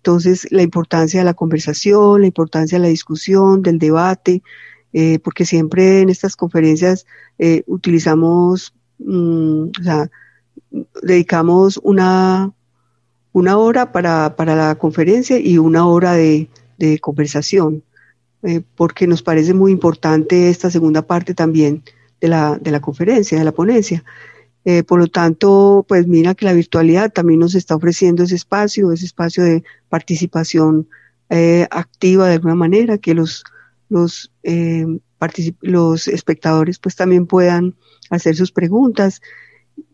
Entonces, 0.06 0.46
la 0.52 0.62
importancia 0.62 1.18
de 1.18 1.24
la 1.24 1.34
conversación, 1.34 2.20
la 2.20 2.28
importancia 2.28 2.78
de 2.78 2.82
la 2.82 2.88
discusión, 2.88 3.60
del 3.60 3.80
debate, 3.80 4.40
eh, 4.92 5.18
porque 5.18 5.44
siempre 5.44 6.00
en 6.00 6.10
estas 6.10 6.36
conferencias 6.36 7.06
utilizamos, 7.66 8.72
mm, 9.00 9.64
o 9.80 9.82
sea, 9.82 10.08
dedicamos 11.02 11.80
una, 11.82 12.52
una 13.32 13.58
hora 13.58 13.90
para, 13.90 14.36
para 14.36 14.54
la 14.54 14.76
conferencia 14.76 15.40
y 15.40 15.58
una 15.58 15.88
hora 15.88 16.12
de, 16.12 16.48
de 16.78 17.00
conversación. 17.00 17.82
porque 18.76 19.08
nos 19.08 19.22
parece 19.24 19.54
muy 19.54 19.72
importante 19.72 20.50
esta 20.50 20.70
segunda 20.70 21.02
parte 21.02 21.34
también 21.34 21.82
de 22.20 22.28
la, 22.28 22.56
de 22.60 22.70
la 22.70 22.78
conferencia, 22.80 23.36
de 23.36 23.44
la 23.44 23.50
ponencia. 23.50 24.04
Eh, 24.68 24.82
por 24.82 24.98
lo 24.98 25.06
tanto, 25.06 25.86
pues 25.86 26.08
mira 26.08 26.34
que 26.34 26.44
la 26.44 26.52
virtualidad 26.52 27.12
también 27.12 27.38
nos 27.38 27.54
está 27.54 27.76
ofreciendo 27.76 28.24
ese 28.24 28.34
espacio, 28.34 28.90
ese 28.90 29.06
espacio 29.06 29.44
de 29.44 29.62
participación 29.88 30.88
eh, 31.30 31.68
activa 31.70 32.26
de 32.26 32.34
alguna 32.34 32.56
manera, 32.56 32.98
que 32.98 33.14
los, 33.14 33.44
los, 33.88 34.32
eh, 34.42 34.84
los 35.60 36.08
espectadores 36.08 36.80
pues 36.80 36.96
también 36.96 37.26
puedan 37.26 37.76
hacer 38.10 38.34
sus 38.34 38.50
preguntas. 38.50 39.22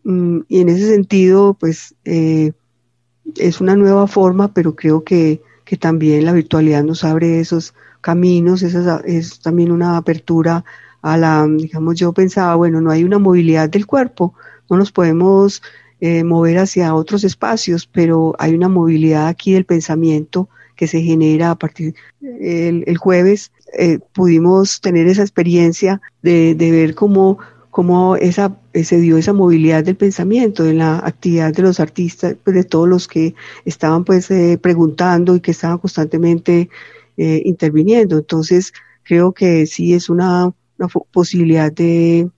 Mm, 0.03 0.39
y 0.47 0.61
en 0.61 0.69
ese 0.69 0.87
sentido, 0.89 1.53
pues 1.53 1.93
es 2.03 3.61
una 3.61 3.75
nueva 3.75 4.07
forma, 4.07 4.55
pero 4.55 4.75
creo 4.75 5.03
que, 5.03 5.43
que 5.65 5.77
también 5.77 6.25
la 6.25 6.33
virtualidad 6.33 6.83
nos 6.83 7.03
abre 7.03 7.39
esos 7.39 7.75
caminos, 8.01 8.63
es 8.63 9.39
también 9.39 9.71
una 9.71 9.97
apertura 9.97 10.65
a 11.03 11.15
la, 11.15 11.45
digamos, 11.47 11.95
yo 11.99 12.11
pensaba, 12.11 12.55
bueno, 12.55 12.81
no 12.81 12.89
hay 12.89 13.03
una 13.03 13.19
movilidad 13.19 13.69
del 13.69 13.85
cuerpo, 13.85 14.33
no 14.69 14.77
nos 14.77 14.91
podemos 14.91 15.61
eh, 15.99 16.23
mover 16.23 16.57
hacia 16.57 16.95
otros 16.95 17.23
espacios, 17.23 17.87
pero 17.87 18.35
hay 18.39 18.53
una 18.53 18.69
movilidad 18.69 19.27
aquí 19.27 19.53
del 19.53 19.65
pensamiento 19.65 20.49
que 20.75 20.87
se 20.87 21.01
genera 21.01 21.51
a 21.51 21.55
partir 21.55 21.93
el, 22.21 22.97
jueves 22.97 23.51
eh, 23.77 23.99
pudimos 24.13 24.81
tener 24.81 25.07
esa 25.07 25.21
experiencia 25.21 26.01
de, 26.21 26.55
de 26.55 26.71
ver 26.71 26.95
cómo, 26.95 27.37
cómo 27.69 28.15
esa, 28.15 28.57
se 28.73 28.99
dio 28.99 29.17
esa 29.17 29.33
movilidad 29.33 29.83
del 29.83 29.95
pensamiento 29.95 30.65
en 30.65 30.79
la 30.79 30.97
actividad 30.97 31.53
de 31.53 31.61
los 31.61 31.79
artistas, 31.79 32.35
pues 32.43 32.55
de 32.55 32.63
todos 32.63 32.89
los 32.89 33.07
que 33.07 33.35
estaban 33.65 34.03
pues 34.03 34.29
eh, 34.31 34.57
preguntando 34.61 35.35
y 35.35 35.41
que 35.41 35.51
estaban 35.51 35.77
constantemente 35.77 36.69
interviniendo. 37.15 38.17
Entonces, 38.17 38.73
creo 39.03 39.33
que 39.33 39.67
sí 39.67 39.93
es 39.93 40.09
una 40.09 40.51
una 40.77 40.87
posibilidad 41.11 41.71
de, 41.71 42.29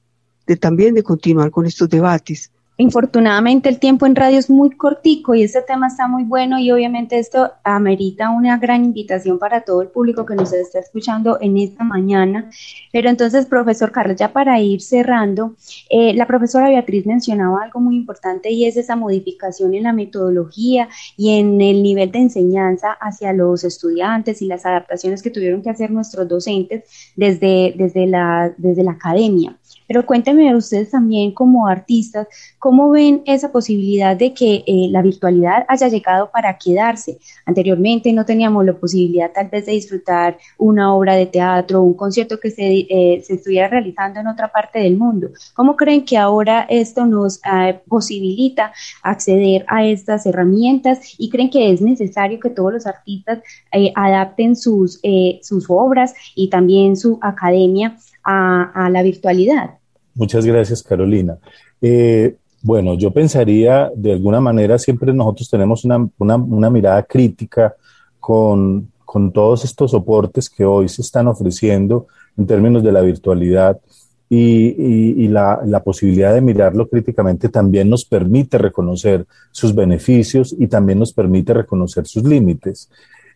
de 0.48 0.56
también 0.56 0.96
de 0.96 1.04
continuar 1.04 1.52
con 1.52 1.66
estos 1.66 1.90
debates. 1.90 2.52
Infortunadamente 2.78 3.70
el 3.70 3.80
tiempo 3.80 4.06
en 4.06 4.18
radio 4.18 4.38
es 4.38 4.50
muy 4.50 4.72
cortico 4.72 5.34
y 5.34 5.44
este 5.44 5.62
tema 5.62 5.88
está 5.88 6.10
muy 6.10 6.26
bueno 6.26 6.60
y 6.60 6.72
obviamente 6.72 7.18
esto 7.18 7.54
amerita 7.64 8.32
una 8.32 8.58
gran 8.58 8.84
invitación 8.84 9.40
para 9.40 9.62
todo 9.62 9.82
el 9.82 9.88
público 9.88 10.26
que 10.26 10.36
nos 10.36 10.52
está 10.52 10.80
escuchando 10.80 11.38
en 11.40 11.58
esta 11.58 11.86
mañana. 11.86 12.50
Pero 12.92 13.10
entonces, 13.10 13.46
profesor 13.46 13.94
Carlos, 13.94 14.18
ya 14.18 14.34
para 14.34 14.60
ir 14.60 14.82
cerrando, 14.82 15.56
eh, 15.90 16.14
la 16.16 16.28
profesora 16.28 16.68
Beatriz 16.68 17.06
mencionaba 17.06 17.64
algo 17.64 17.80
muy 17.80 17.96
importante 17.96 18.52
y 18.52 18.66
es 18.66 18.76
esa 18.76 18.98
modificación 18.98 19.74
en 19.74 19.84
la 19.84 19.94
metodología 19.94 20.90
y 21.16 21.40
en 21.40 21.62
el 21.62 21.82
nivel 21.82 22.12
de 22.12 22.20
enseñanza 22.20 22.92
hacia 23.00 23.32
los 23.32 23.64
estudiantes 23.64 24.42
y 24.42 24.48
las 24.48 24.66
adaptaciones 24.66 25.24
que 25.24 25.30
tuvieron 25.30 25.62
que 25.62 25.70
hacer 25.70 25.92
nuestros 25.92 26.28
docentes 26.28 26.84
desde, 27.16 27.74
desde, 27.78 28.06
la, 28.06 28.54
desde 28.58 28.84
la 28.84 28.92
academia. 28.92 29.56
Pero 29.88 30.06
cuéntenme 30.06 30.56
ustedes 30.56 30.92
también 30.92 31.32
como 31.32 31.68
artistas, 31.68 32.28
¿cómo 32.60 32.90
ven 32.90 33.22
esa 33.26 33.52
posibilidad 33.52 34.16
de 34.16 34.34
que 34.34 34.64
eh, 34.66 34.88
la 34.90 35.02
virtualidad 35.02 35.66
haya 35.68 35.88
llegado 35.88 36.32
para 36.32 36.58
quedarse? 36.58 37.18
Anteriormente 37.46 38.12
no 38.12 38.26
teníamos 38.26 38.66
la 38.66 38.74
posibilidad 38.74 39.32
tal 39.32 39.50
vez 39.50 39.66
de 39.66 39.74
disfrutar 39.74 40.38
una 40.58 40.94
obra 40.94 41.16
de 41.16 41.28
teatro, 41.28 41.84
un 41.84 41.94
concierto 41.94 42.40
que 42.40 42.50
se, 42.50 42.88
eh, 42.90 43.24
se 43.26 43.36
estuviera 43.36 43.68
realizando 43.68 44.20
en 44.20 44.28
otra 44.28 44.52
parte 44.52 44.80
del 44.80 44.98
mundo. 44.98 45.30
¿Cómo 45.54 45.76
creen 45.76 46.04
que 46.04 46.18
ahora 46.18 46.66
esto 46.70 47.06
nos 47.06 47.40
eh, 47.46 47.80
posibilita 47.88 48.74
acceder 49.04 49.66
a 49.68 49.86
estas 49.86 50.26
herramientas 50.26 51.16
y 51.18 51.30
creen 51.30 51.50
que 51.50 51.72
es 51.72 51.82
necesario 51.82 52.40
que 52.40 52.50
todos 52.50 52.74
los 52.74 52.88
artistas 52.88 53.40
adapten 53.96 54.56
sus, 54.56 55.02
sus 55.42 55.66
obras 55.70 56.14
y 56.34 56.50
también 56.50 56.96
su 56.96 57.20
academia 57.22 57.98
a, 58.26 58.90
la 58.92 59.04
virtualidad. 59.04 59.78
Muchas 60.14 60.46
gracias, 60.46 60.82
Carolina. 60.82 61.38
Eh, 61.82 62.36
bueno, 62.62 62.96
yo 62.96 63.12
pensaría, 63.12 63.92
de 63.96 64.14
alguna 64.14 64.40
manera, 64.42 64.78
siempre 64.80 65.14
nosotros 65.14 65.50
tenemos 65.50 65.86
una, 65.86 66.70
mirada 66.70 67.04
crítica 67.04 67.76
con, 68.20 68.92
todos 69.34 69.64
estos 69.64 69.92
soportes 69.92 70.50
que 70.50 70.66
hoy 70.66 70.90
se 70.90 71.02
están 71.02 71.28
ofreciendo 71.28 72.08
en 72.38 72.46
términos 72.48 72.84
de 72.84 72.92
la 72.92 73.00
virtualidad 73.00 73.80
y, 74.28 75.28
la, 75.30 75.62
la, 75.64 75.84
posibilidad 75.84 76.34
de 76.34 76.42
mirarlo 76.42 76.90
críticamente 76.90 77.48
también 77.48 77.90
nos 77.90 78.04
permite 78.04 78.58
reconocer 78.58 79.26
sus 79.52 79.74
beneficios 79.74 80.54
y 80.60 80.68
también 80.68 81.00
nos 81.00 81.14
permite 81.14 81.54
reconocer 81.54 82.08
sus 82.08 82.24
límites. 82.24 82.90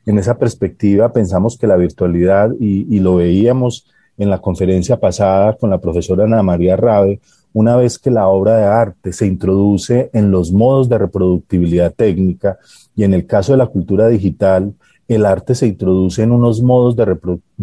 En 0.06 0.18
esa 0.18 0.38
perspectiva 0.38 1.12
pensamos 1.14 1.58
que 1.58 1.68
la 1.68 1.76
virtualidad, 1.76 2.52
y, 2.60 3.00
lo 3.00 3.18
veíamos 3.18 3.86
en 4.20 4.30
la 4.30 4.40
conferencia 4.40 5.00
pasada 5.00 5.58
con 5.58 5.70
la 5.70 5.80
profesora 5.80 6.26
Ana 6.26 6.44
María 6.44 6.76
Rabe, 6.76 7.20
una 7.54 7.76
vez 7.76 7.98
que 7.98 8.12
la 8.12 8.28
obra 8.28 8.58
de 8.58 8.66
arte 8.66 9.12
se 9.12 9.26
introduce 9.26 10.12
en 10.14 10.30
los 10.30 10.52
modos 10.52 10.88
de 10.88 11.00
reproductibilidad 11.00 11.92
técnica 11.94 12.60
y 12.96 13.04
en 13.04 13.14
el 13.14 13.26
caso 13.26 13.54
de 13.54 13.58
la 13.58 13.68
cultura 13.68 14.08
digital, 14.08 14.74
el 15.08 15.26
arte 15.26 15.56
se 15.56 15.66
introduce 15.66 16.22
en 16.22 16.32
unos 16.32 16.62
modos 16.62 16.96
de, 16.96 17.06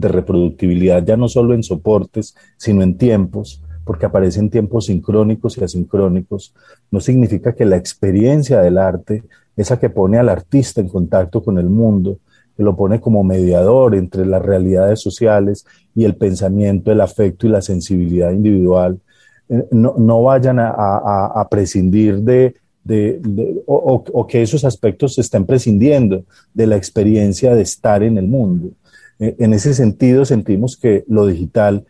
reproductibilidad 0.08 1.04
ya 1.04 1.16
no 1.16 1.28
solo 1.28 1.54
en 1.54 1.62
soportes, 1.62 2.34
sino 2.56 2.82
en 2.82 2.98
tiempos, 2.98 3.62
porque 3.84 4.06
aparecen 4.06 4.50
tiempos 4.50 4.86
sincrónicos 4.86 5.56
y 5.56 5.62
asincrónicos, 5.62 6.52
no 6.90 6.98
significa 6.98 7.54
que 7.54 7.64
la 7.64 7.76
experiencia 7.76 8.60
del 8.60 8.78
arte, 8.78 9.22
esa 9.56 9.78
que 9.78 9.90
pone 9.90 10.18
al 10.18 10.28
artista 10.28 10.80
en 10.80 10.88
contacto 10.88 11.44
con 11.44 11.58
el 11.58 11.70
mundo, 11.70 12.18
que 12.56 12.62
lo 12.62 12.74
pone 12.76 13.00
como 13.00 13.22
mediador 13.22 13.94
entre 13.94 14.24
las 14.24 14.42
realidades 14.42 15.00
sociales 15.00 15.66
y 15.94 16.04
el 16.04 16.16
pensamiento, 16.16 16.90
el 16.90 17.00
afecto 17.00 17.46
y 17.46 17.50
la 17.50 17.60
sensibilidad 17.60 18.32
individual, 18.32 18.98
eh, 19.48 19.64
no, 19.70 20.22
vayan 20.22 20.58
a, 20.58 21.46
prescindir 21.50 22.16
de, 22.18 22.54
o, 23.66 24.26
que 24.26 24.42
esos 24.42 24.64
aspectos 24.64 25.14
se 25.14 25.20
estén 25.20 25.44
prescindiendo 25.44 26.24
de 26.54 26.66
la 26.66 26.76
experiencia 26.76 27.54
de 27.54 27.62
estar 27.62 28.02
en 28.02 28.18
el 28.18 28.26
mundo. 28.26 28.70
Eh, 29.18 29.36
en 29.38 29.52
ese 29.52 29.74
sentido, 29.74 30.24
sentimos 30.24 30.76
que 30.76 31.04
lo 31.08 31.26
digital 31.26 31.84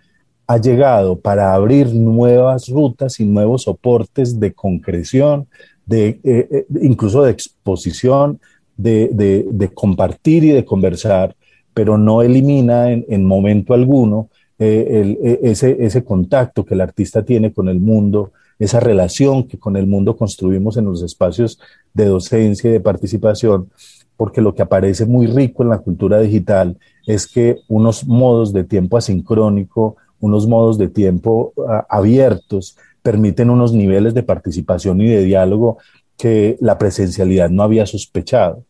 ha 0.48 0.58
llegado 0.58 1.18
para 1.18 1.54
abrir 1.54 1.92
nuevas 1.94 2.68
rutas 2.68 3.20
y 3.20 3.24
nuevos 3.24 3.62
soportes 3.62 4.38
de 4.38 4.52
concreción, 4.52 5.48
de, 5.86 6.20
eh, 6.24 6.66
incluso 6.82 7.22
de 7.22 7.30
exposición, 7.30 8.40
de, 8.76 9.70
compartir 9.74 10.44
y 10.44 10.50
de 10.50 10.64
conversar, 10.64 11.36
pero 11.74 11.98
no 11.98 12.22
elimina 12.22 12.90
en, 12.90 13.24
momento 13.24 13.74
alguno 13.74 14.28
eh, 14.58 15.16
e, 15.22 15.50
ese, 15.50 15.76
ese 15.80 16.04
contacto 16.04 16.64
que 16.64 16.74
el 16.74 16.80
artista 16.80 17.24
tiene 17.24 17.52
con 17.52 17.68
el 17.68 17.80
mundo, 17.80 18.32
esa 18.58 18.80
relación 18.80 19.46
que 19.46 19.58
con 19.58 19.76
el 19.76 19.86
mundo 19.86 20.16
construimos 20.16 20.76
en 20.76 20.86
los 20.86 21.02
espacios 21.02 21.58
de 21.92 22.06
docencia 22.06 22.70
y 22.70 22.72
de 22.72 22.80
participación, 22.80 23.70
porque 24.16 24.40
lo 24.40 24.54
que 24.54 24.62
aparece 24.62 25.04
muy 25.04 25.26
rico 25.26 25.62
en 25.62 25.68
la 25.68 25.78
cultura 25.78 26.20
digital 26.20 26.78
es 27.06 27.26
que 27.26 27.58
unos 27.68 28.06
modos 28.06 28.52
de 28.52 28.64
tiempo 28.64 28.96
asincrónico, 28.96 29.96
unos 30.20 30.46
modos 30.46 30.78
de 30.78 30.88
tiempo 30.88 31.52
ah, 31.68 31.86
abiertos, 31.88 32.78
permiten 33.02 33.50
unos 33.50 33.72
niveles 33.72 34.14
de 34.14 34.22
participación 34.22 35.00
y 35.00 35.06
de 35.06 35.22
diálogo 35.22 35.78
que 36.16 36.56
la 36.60 36.78
presencialidad 36.78 37.50
no 37.50 37.62
había 37.62 37.86
sospechado. 37.86 38.64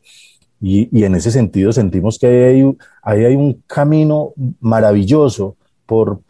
Y, 0.60 1.04
en 1.04 1.14
ese 1.14 1.30
sentido 1.30 1.72
sentimos 1.72 2.18
que 2.18 2.26
ahí 2.26 2.64
hay, 3.02 3.24
hay 3.24 3.36
un 3.36 3.62
camino 3.66 4.32
maravilloso 4.60 5.56
por, 5.86 6.20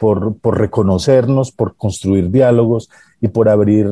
reconocernos, 0.43 1.51
por 1.51 1.75
construir 1.75 2.29
diálogos 2.29 2.89
y 3.19 3.27
por 3.27 3.49
abrir 3.49 3.87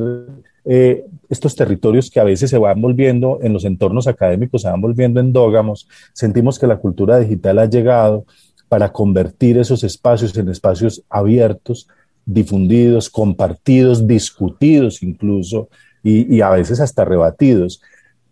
eh, 0.64 1.06
estos 1.30 1.56
territorios 1.56 2.10
que 2.10 2.20
a 2.20 2.24
veces 2.24 2.50
se 2.50 2.58
van 2.58 2.82
volviendo 2.82 3.40
en 3.42 3.54
los 3.54 3.66
entornos 3.66 4.08
académicos, 4.08 4.62
se 4.62 4.70
van 4.70 4.82
volviendo 4.82 5.20
endógamos. 5.20 5.88
Sentimos 6.14 6.60
que 6.60 6.68
la 6.68 6.78
cultura 6.78 7.20
digital 7.20 7.60
ha 7.60 7.66
llegado 7.66 8.26
para 8.70 8.92
convertir 8.92 9.58
esos 9.58 9.84
espacios 9.84 10.38
en 10.38 10.50
espacios 10.50 11.04
abiertos, 11.10 11.88
difundidos, 12.26 13.10
compartidos, 13.10 14.08
discutidos 14.08 15.04
incluso, 15.04 15.70
y, 16.06 16.42
a 16.42 16.52
veces 16.52 16.80
hasta 16.80 17.04
rebatidos. 17.04 17.82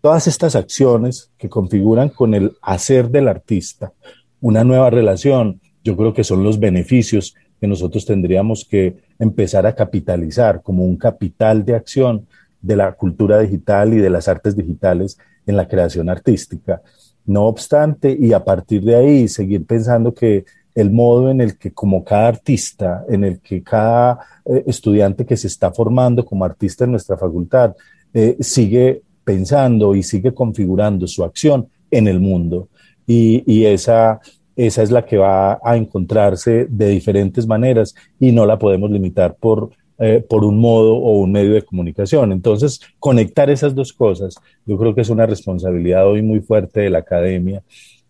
Todas 0.00 0.28
estas 0.28 0.54
acciones 0.54 1.32
que 1.36 1.48
configuran 1.48 2.08
con 2.08 2.34
el 2.34 2.52
hacer 2.62 3.10
del 3.10 3.26
artista 3.26 3.92
una 4.40 4.62
nueva 4.62 4.90
relación, 4.90 5.60
yo 5.82 5.96
creo 5.96 6.12
que 6.12 6.22
son 6.22 6.44
los 6.44 6.60
beneficios 6.60 7.34
que 7.60 7.66
nosotros 7.66 8.04
tendríamos 8.04 8.64
que 8.64 8.96
empezar 9.18 9.66
a 9.66 9.74
capitalizar 9.74 10.62
como 10.62 10.84
un 10.84 10.98
capital 10.98 11.64
de 11.64 11.74
acción 11.74 12.26
de 12.60 12.76
la 12.76 12.92
cultura 12.92 13.40
digital 13.40 13.94
y 13.94 13.98
de 13.98 14.10
las 14.10 14.28
artes 14.28 14.54
digitales 14.54 15.18
en 15.46 15.56
la 15.56 15.66
creación 15.66 16.10
artística. 16.10 16.82
No 17.24 17.44
obstante, 17.44 18.14
y 18.18 18.34
a 18.34 18.44
partir 18.44 18.82
de 18.82 18.96
ahí 18.96 19.28
seguir 19.28 19.64
pensando 19.64 20.12
que 20.12 20.44
el 20.74 20.90
modo 20.90 21.30
en 21.30 21.40
el 21.40 21.56
que 21.56 21.72
como 21.72 22.04
cada 22.04 22.28
artista, 22.28 23.04
en 23.08 23.24
el 23.24 23.40
que 23.40 23.62
cada 23.62 24.18
eh, 24.44 24.64
estudiante 24.66 25.24
que 25.24 25.36
se 25.36 25.46
está 25.46 25.72
formando 25.72 26.24
como 26.24 26.44
artista 26.44 26.84
en 26.84 26.90
nuestra 26.90 27.16
facultad 27.16 27.74
eh, 28.12 28.36
sigue 28.40 29.02
pensando 29.22 29.94
y 29.94 30.02
sigue 30.02 30.34
configurando 30.34 31.06
su 31.06 31.24
acción 31.24 31.68
en 31.90 32.08
el 32.08 32.20
mundo. 32.20 32.68
Y, 33.06 33.64
esa, 33.66 34.20
esa 34.56 34.82
es 34.82 34.90
la 34.90 35.04
que 35.04 35.18
va 35.18 35.60
a 35.62 35.76
encontrarse 35.76 36.66
de 36.68 36.88
diferentes 36.88 37.46
maneras 37.46 37.94
y 38.18 38.32
no 38.32 38.46
la 38.46 38.58
podemos 38.58 38.90
limitar 38.90 39.36
por, 39.36 39.70
eh, 39.98 40.24
por 40.26 40.44
un 40.44 40.58
modo 40.58 40.94
o 40.94 41.18
un 41.20 41.30
medio 41.30 41.52
de 41.52 41.62
comunicación. 41.62 42.32
Entonces, 42.32 42.80
conectar 42.98 43.50
esas 43.50 43.74
dos 43.74 43.92
cosas, 43.92 44.36
yo 44.64 44.78
creo 44.78 44.94
que 44.94 45.02
es 45.02 45.10
una 45.10 45.26
responsabilidad 45.26 46.08
hoy 46.08 46.22
muy 46.22 46.40
fuerte 46.40 46.80
de 46.80 46.90
la 46.90 47.00
academia 47.00 47.62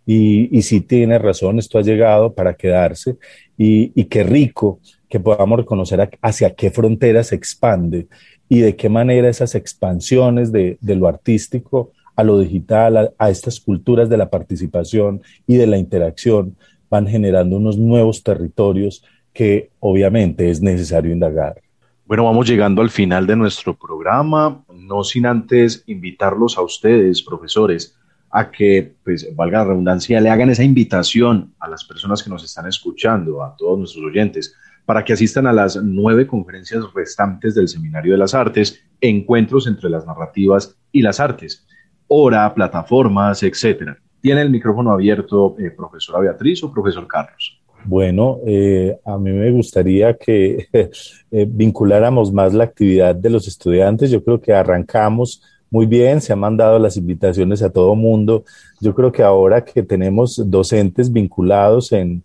y, 0.07 0.63
si 0.63 0.81
tiene 0.81 1.19
razón, 1.19 1.59
esto 1.59 1.79
ha 1.79 1.83
llegado 1.83 2.35
para 2.35 2.55
quedarse 2.55 3.17
y, 3.57 4.05
qué 4.05 4.23
rico 4.23 4.81
que 5.09 5.21
podamos 5.21 5.59
reconocer 5.59 6.11
hacia 6.21 6.55
qué 6.55 6.71
fronteras 6.71 7.29
se 7.29 7.37
expande 7.37 8.09
y 8.49 8.61
de 8.61 8.77
qué 8.77 8.89
manera 8.89 9.29
esas 9.29 9.55
expansiones 9.55 10.53
de, 10.53 10.79
lo 10.83 11.09
artístico 11.09 11.93
a 12.17 12.23
lo 12.23 12.39
digital, 12.39 13.13
a, 13.19 13.31
estas 13.31 13.61
culturas 13.61 14.09
de 14.09 14.19
la 14.19 14.29
participación 14.31 15.23
y 15.47 15.57
de 15.57 15.67
la 15.67 15.79
interacción 15.79 16.57
van 16.91 17.07
generando 17.07 17.57
unos 17.57 17.79
nuevos 17.79 18.23
territorios 18.23 19.05
que 19.33 19.71
obviamente 19.81 20.51
es 20.51 20.61
necesario 20.61 21.13
indagar. 21.13 21.61
Bueno, 22.07 22.25
vamos 22.25 22.47
llegando 22.47 22.83
al 22.83 22.91
final 22.91 23.27
de 23.27 23.35
nuestro 23.35 23.75
programa, 23.75 24.63
no 24.73 25.03
sin 25.03 25.25
antes 25.25 25.83
invitarlos 25.87 26.59
a 26.59 26.63
ustedes, 26.63 27.23
profesores, 27.23 27.97
a 28.37 28.51
que, 28.51 28.97
pues, 29.05 29.29
valga 29.37 29.59
la 29.59 29.67
redundancia, 29.67 30.21
le 30.21 30.29
hagan 30.29 30.51
esa 30.51 30.65
invitación 30.65 31.55
a 31.61 31.69
las 31.69 31.85
personas 31.85 32.21
que 32.21 32.31
nos 32.31 32.43
están 32.43 32.67
escuchando, 32.67 33.45
a 33.45 33.55
todos 33.57 33.79
nuestros 33.79 34.05
oyentes, 34.05 34.57
para 34.85 35.05
que 35.05 35.13
asistan 35.13 35.47
a 35.47 35.53
las 35.53 35.77
nueve 35.81 36.27
conferencias 36.27 36.83
restantes 36.93 37.55
del 37.55 37.69
Seminario 37.69 38.11
de 38.11 38.19
las 38.19 38.35
Artes, 38.35 38.83
encuentros 39.01 39.69
entre 39.69 39.89
las 39.89 40.05
narrativas 40.05 40.77
y 40.91 41.01
las 41.01 41.21
artes, 41.21 41.65
hora, 42.09 42.53
plataformas, 42.53 43.45
etcétera. 43.45 43.97
Tiene 44.21 44.43
el 44.43 44.51
micrófono 44.51 44.91
abierto, 44.91 45.55
eh, 45.61 45.71
profesora 45.71 46.19
Beatriz 46.19 46.65
o 46.65 46.73
profesor 46.73 47.07
Carlos. 47.07 47.63
Bueno, 47.85 48.41
eh, 48.45 48.99
a 49.05 49.17
mí 49.17 49.31
me 49.31 49.53
gustaría 49.53 50.17
que 50.17 50.67
eh, 50.73 51.47
vinculáramos 51.49 52.33
más 52.33 52.53
la 52.53 52.65
actividad 52.65 53.15
de 53.15 53.31
los 53.31 53.47
estudiantes. 53.47 54.11
Yo 54.11 54.25
creo 54.25 54.41
que 54.41 54.53
arrancamos 54.53 55.41
muy 55.75 55.87
bien, 55.87 56.21
se 56.21 56.33
han 56.33 56.39
mandado 56.39 56.79
las 56.79 56.97
invitaciones 56.97 57.61
a 57.61 57.69
todo 57.69 57.97
mundo. 57.97 58.45
Yo 58.81 58.95
creo 58.95 59.11
que 59.11 59.25
ahora 59.25 59.65
que 59.65 59.83
tenemos 59.83 60.41
docentes 60.49 61.13
vinculados 61.13 61.91
en, 61.91 62.23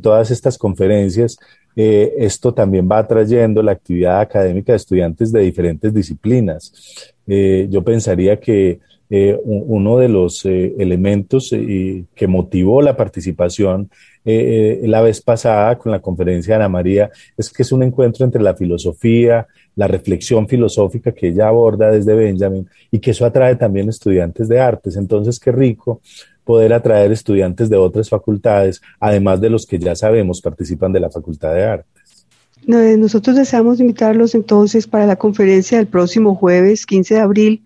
todas 0.00 0.30
estas 0.30 0.56
conferencias, 0.56 1.36
eh, 1.74 2.14
esto 2.18 2.54
también 2.54 2.88
va 2.88 2.98
atrayendo 2.98 3.60
la 3.60 3.72
actividad 3.72 4.20
académica 4.20 4.70
de 4.70 4.76
estudiantes 4.76 5.32
de 5.32 5.40
diferentes 5.40 5.92
disciplinas. 5.92 6.72
Eh, 7.26 7.66
yo 7.68 7.82
pensaría 7.82 8.38
que 8.38 8.78
eh, 9.10 9.36
uno 9.42 9.98
de 9.98 10.08
los 10.08 10.44
elementos 10.44 11.50
que 11.50 12.26
motivó 12.28 12.82
la 12.82 12.96
participación 12.96 13.90
la 14.24 15.02
vez 15.02 15.20
pasada 15.20 15.76
con 15.76 15.90
la 15.90 16.00
conferencia 16.00 16.52
de 16.52 16.62
Ana 16.62 16.68
María 16.68 17.10
es 17.36 17.50
que 17.50 17.64
es 17.64 17.72
un 17.72 17.82
encuentro 17.82 18.24
entre 18.24 18.40
la 18.40 18.54
filosofía, 18.54 19.48
la 19.76 19.86
reflexión 19.86 20.48
filosófica 20.48 21.12
que 21.12 21.28
ella 21.28 21.48
aborda 21.48 21.90
desde 21.90 22.14
Benjamin 22.14 22.68
y 22.90 22.98
que 22.98 23.12
eso 23.12 23.24
atrae 23.24 23.56
también 23.56 23.88
estudiantes 23.88 24.48
de 24.48 24.60
artes. 24.60 24.96
Entonces, 24.96 25.40
qué 25.40 25.52
rico 25.52 26.00
poder 26.44 26.72
atraer 26.72 27.12
estudiantes 27.12 27.70
de 27.70 27.76
otras 27.76 28.08
facultades, 28.08 28.82
además 29.00 29.40
de 29.40 29.50
los 29.50 29.66
que 29.66 29.78
ya 29.78 29.94
sabemos 29.94 30.40
participan 30.40 30.92
de 30.92 31.00
la 31.00 31.10
Facultad 31.10 31.54
de 31.54 31.64
Artes. 31.64 32.26
Eh, 32.66 32.96
nosotros 32.96 33.36
deseamos 33.36 33.80
invitarlos 33.80 34.34
entonces 34.34 34.86
para 34.86 35.06
la 35.06 35.16
conferencia 35.16 35.78
del 35.78 35.86
próximo 35.86 36.34
jueves 36.34 36.86
15 36.86 37.14
de 37.14 37.20
abril, 37.20 37.64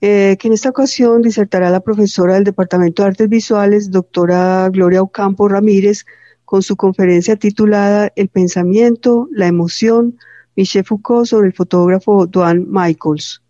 eh, 0.00 0.36
que 0.38 0.48
en 0.48 0.54
esta 0.54 0.70
ocasión 0.70 1.22
disertará 1.22 1.70
la 1.70 1.80
profesora 1.80 2.34
del 2.34 2.44
Departamento 2.44 3.02
de 3.02 3.08
Artes 3.08 3.28
Visuales, 3.28 3.90
doctora 3.90 4.68
Gloria 4.70 5.02
Ocampo 5.02 5.48
Ramírez, 5.48 6.04
con 6.44 6.62
su 6.62 6.76
conferencia 6.76 7.36
titulada 7.36 8.12
El 8.16 8.28
pensamiento, 8.28 9.28
la 9.32 9.46
emoción, 9.48 10.16
Michel 10.58 10.84
Foucault 10.84 11.24
sobre 11.24 11.46
el 11.46 11.52
fotógrafo 11.52 12.26
Duane 12.26 12.66
Michaels. 12.66 13.40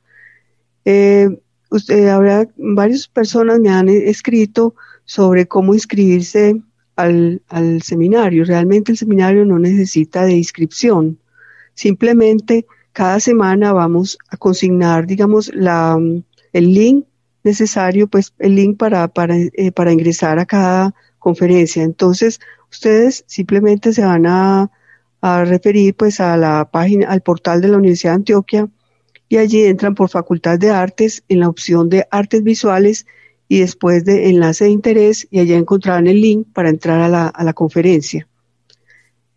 Eh, 0.85 1.31
varias 2.59 3.09
personas 3.09 3.61
me 3.61 3.71
han 3.71 3.89
escrito 3.89 4.75
sobre 5.07 5.49
cómo 5.49 5.73
inscribirse 5.73 6.61
al, 6.97 7.41
seminario. 7.83 8.45
Realmente 8.45 8.93
el 8.93 8.99
seminario 8.99 9.47
no 9.47 9.59
necesita 9.59 10.27
de 10.27 10.35
inscripción. 10.37 11.19
Simplemente 11.73 12.67
cada 12.93 13.21
semana 13.21 13.73
vamos 13.73 14.19
a 14.29 14.37
consignar, 14.37 15.07
digamos, 15.07 15.51
la, 15.55 15.99
el 16.53 16.75
link 16.75 17.07
necesario, 17.43 18.09
pues 18.09 18.35
el 18.39 18.55
link 18.55 18.77
para, 18.77 19.09
para, 19.09 19.35
eh, 19.35 19.73
para 19.75 19.93
ingresar 19.93 20.39
a 20.39 20.45
cada 20.45 20.95
conferencia. 21.19 21.83
Entonces, 21.85 22.39
ustedes 22.71 23.25
simplemente 23.27 23.95
se 23.95 24.05
van 24.05 24.27
a, 24.27 24.71
a 25.21 25.45
referir 25.45 25.95
pues 25.95 26.21
a 26.21 26.37
la 26.37 26.69
página, 26.71 27.09
al 27.09 27.23
portal 27.23 27.61
de 27.61 27.69
la 27.69 27.79
Universidad 27.79 28.13
de 28.13 28.17
Antioquia 28.17 28.69
y 29.29 29.37
allí 29.37 29.65
entran 29.65 29.95
por 29.95 30.09
Facultad 30.09 30.59
de 30.59 30.71
Artes 30.71 31.23
en 31.29 31.41
la 31.41 31.49
opción 31.49 31.89
de 31.89 32.07
Artes 32.11 32.43
Visuales 32.43 33.07
y 33.49 33.61
después 33.61 34.05
de 34.05 34.29
Enlace 34.29 34.65
de 34.65 34.71
Interés 34.71 35.27
y 35.31 35.41
allá 35.41 35.57
encontrarán 35.57 36.07
el 36.07 36.21
link 36.21 36.49
para 36.53 36.69
entrar 36.69 37.01
a 37.01 37.09
la, 37.09 37.29
a 37.29 37.45
la 37.45 37.53
conferencia. 37.53 38.29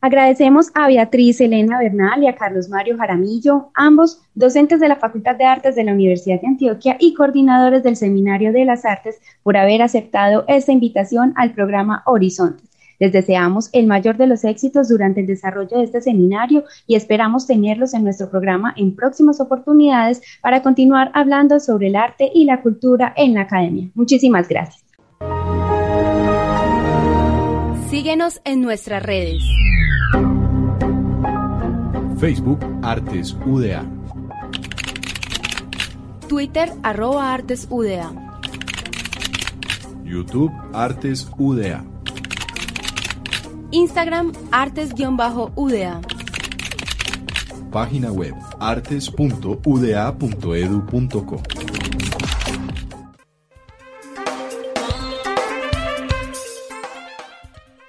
Agradecemos 0.00 0.70
a 0.74 0.86
Beatriz 0.86 1.40
Elena 1.40 1.78
Bernal 1.78 2.22
y 2.22 2.26
a 2.26 2.36
Carlos 2.36 2.68
Mario 2.68 2.96
Jaramillo, 2.98 3.70
ambos 3.74 4.20
docentes 4.34 4.80
de 4.80 4.88
la 4.88 4.96
Facultad 4.96 5.36
de 5.36 5.44
Artes 5.44 5.76
de 5.76 5.84
la 5.84 5.92
Universidad 5.92 6.40
de 6.40 6.46
Antioquia 6.46 6.96
y 7.00 7.14
coordinadores 7.14 7.82
del 7.82 7.96
Seminario 7.96 8.52
de 8.52 8.66
las 8.66 8.84
Artes, 8.84 9.18
por 9.42 9.56
haber 9.56 9.80
aceptado 9.80 10.44
esta 10.46 10.72
invitación 10.72 11.32
al 11.36 11.54
programa 11.54 12.02
Horizontes. 12.04 12.68
Les 12.98 13.12
deseamos 13.12 13.70
el 13.72 13.86
mayor 13.86 14.16
de 14.16 14.26
los 14.26 14.44
éxitos 14.44 14.88
durante 14.88 15.20
el 15.20 15.26
desarrollo 15.26 15.78
de 15.78 15.84
este 15.84 16.00
seminario 16.00 16.64
y 16.86 16.96
esperamos 16.96 17.46
tenerlos 17.46 17.94
en 17.94 18.04
nuestro 18.04 18.30
programa 18.30 18.74
en 18.76 18.94
próximas 18.94 19.40
oportunidades 19.40 20.22
para 20.40 20.62
continuar 20.62 21.10
hablando 21.14 21.60
sobre 21.60 21.88
el 21.88 21.96
arte 21.96 22.30
y 22.34 22.44
la 22.44 22.62
cultura 22.62 23.12
en 23.16 23.34
la 23.34 23.42
academia. 23.42 23.90
Muchísimas 23.94 24.48
gracias. 24.48 24.84
Síguenos 27.90 28.40
en 28.44 28.60
nuestras 28.60 29.02
redes. 29.02 29.42
Facebook 32.18 32.58
Artes 32.82 33.36
UDA. 33.46 33.84
Twitter 36.28 36.70
arroba 36.82 37.32
Artes 37.32 37.68
UDA. 37.70 38.12
YouTube 40.04 40.52
Artes 40.72 41.30
UDA. 41.38 41.84
Instagram 43.74 44.32
artes-uda. 44.52 46.00
Página 47.72 48.12
web 48.12 48.34
artes.uda.edu.co. 48.60 51.42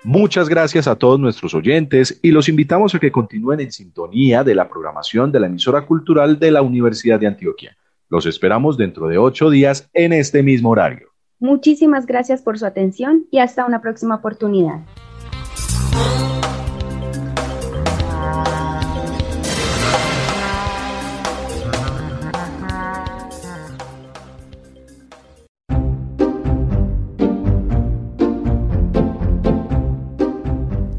Muchas 0.04 0.50
gracias 0.50 0.88
a 0.88 0.96
todos 0.96 1.20
nuestros 1.20 1.54
oyentes 1.54 2.20
y 2.24 2.32
los 2.32 2.50
invitamos 2.50 2.96
a 2.96 3.00
que 3.00 3.12
continúen 3.12 3.60
en 3.60 3.72
sintonía 3.72 4.44
de 4.44 4.56
la 4.56 4.68
programación 4.68 5.32
de 5.32 5.40
la 5.40 5.46
emisora 5.46 5.86
cultural 5.86 6.40
de 6.40 6.50
la 6.50 6.64
Universidad 6.64 7.20
de 7.20 7.28
Antioquia. 7.28 7.78
Los 8.10 8.26
esperamos 8.26 8.76
dentro 8.76 9.08
de 9.08 9.20
ocho 9.20 9.52
días 9.52 9.88
en 9.94 10.14
este 10.14 10.42
mismo 10.42 10.72
horario. 10.72 11.10
Muchísimas 11.38 12.08
gracias 12.08 12.42
por 12.42 12.58
su 12.58 12.66
atención 12.66 13.28
y 13.30 13.38
hasta 13.38 13.68
una 13.68 13.82
próxima 13.82 14.16
oportunidad. 14.16 14.80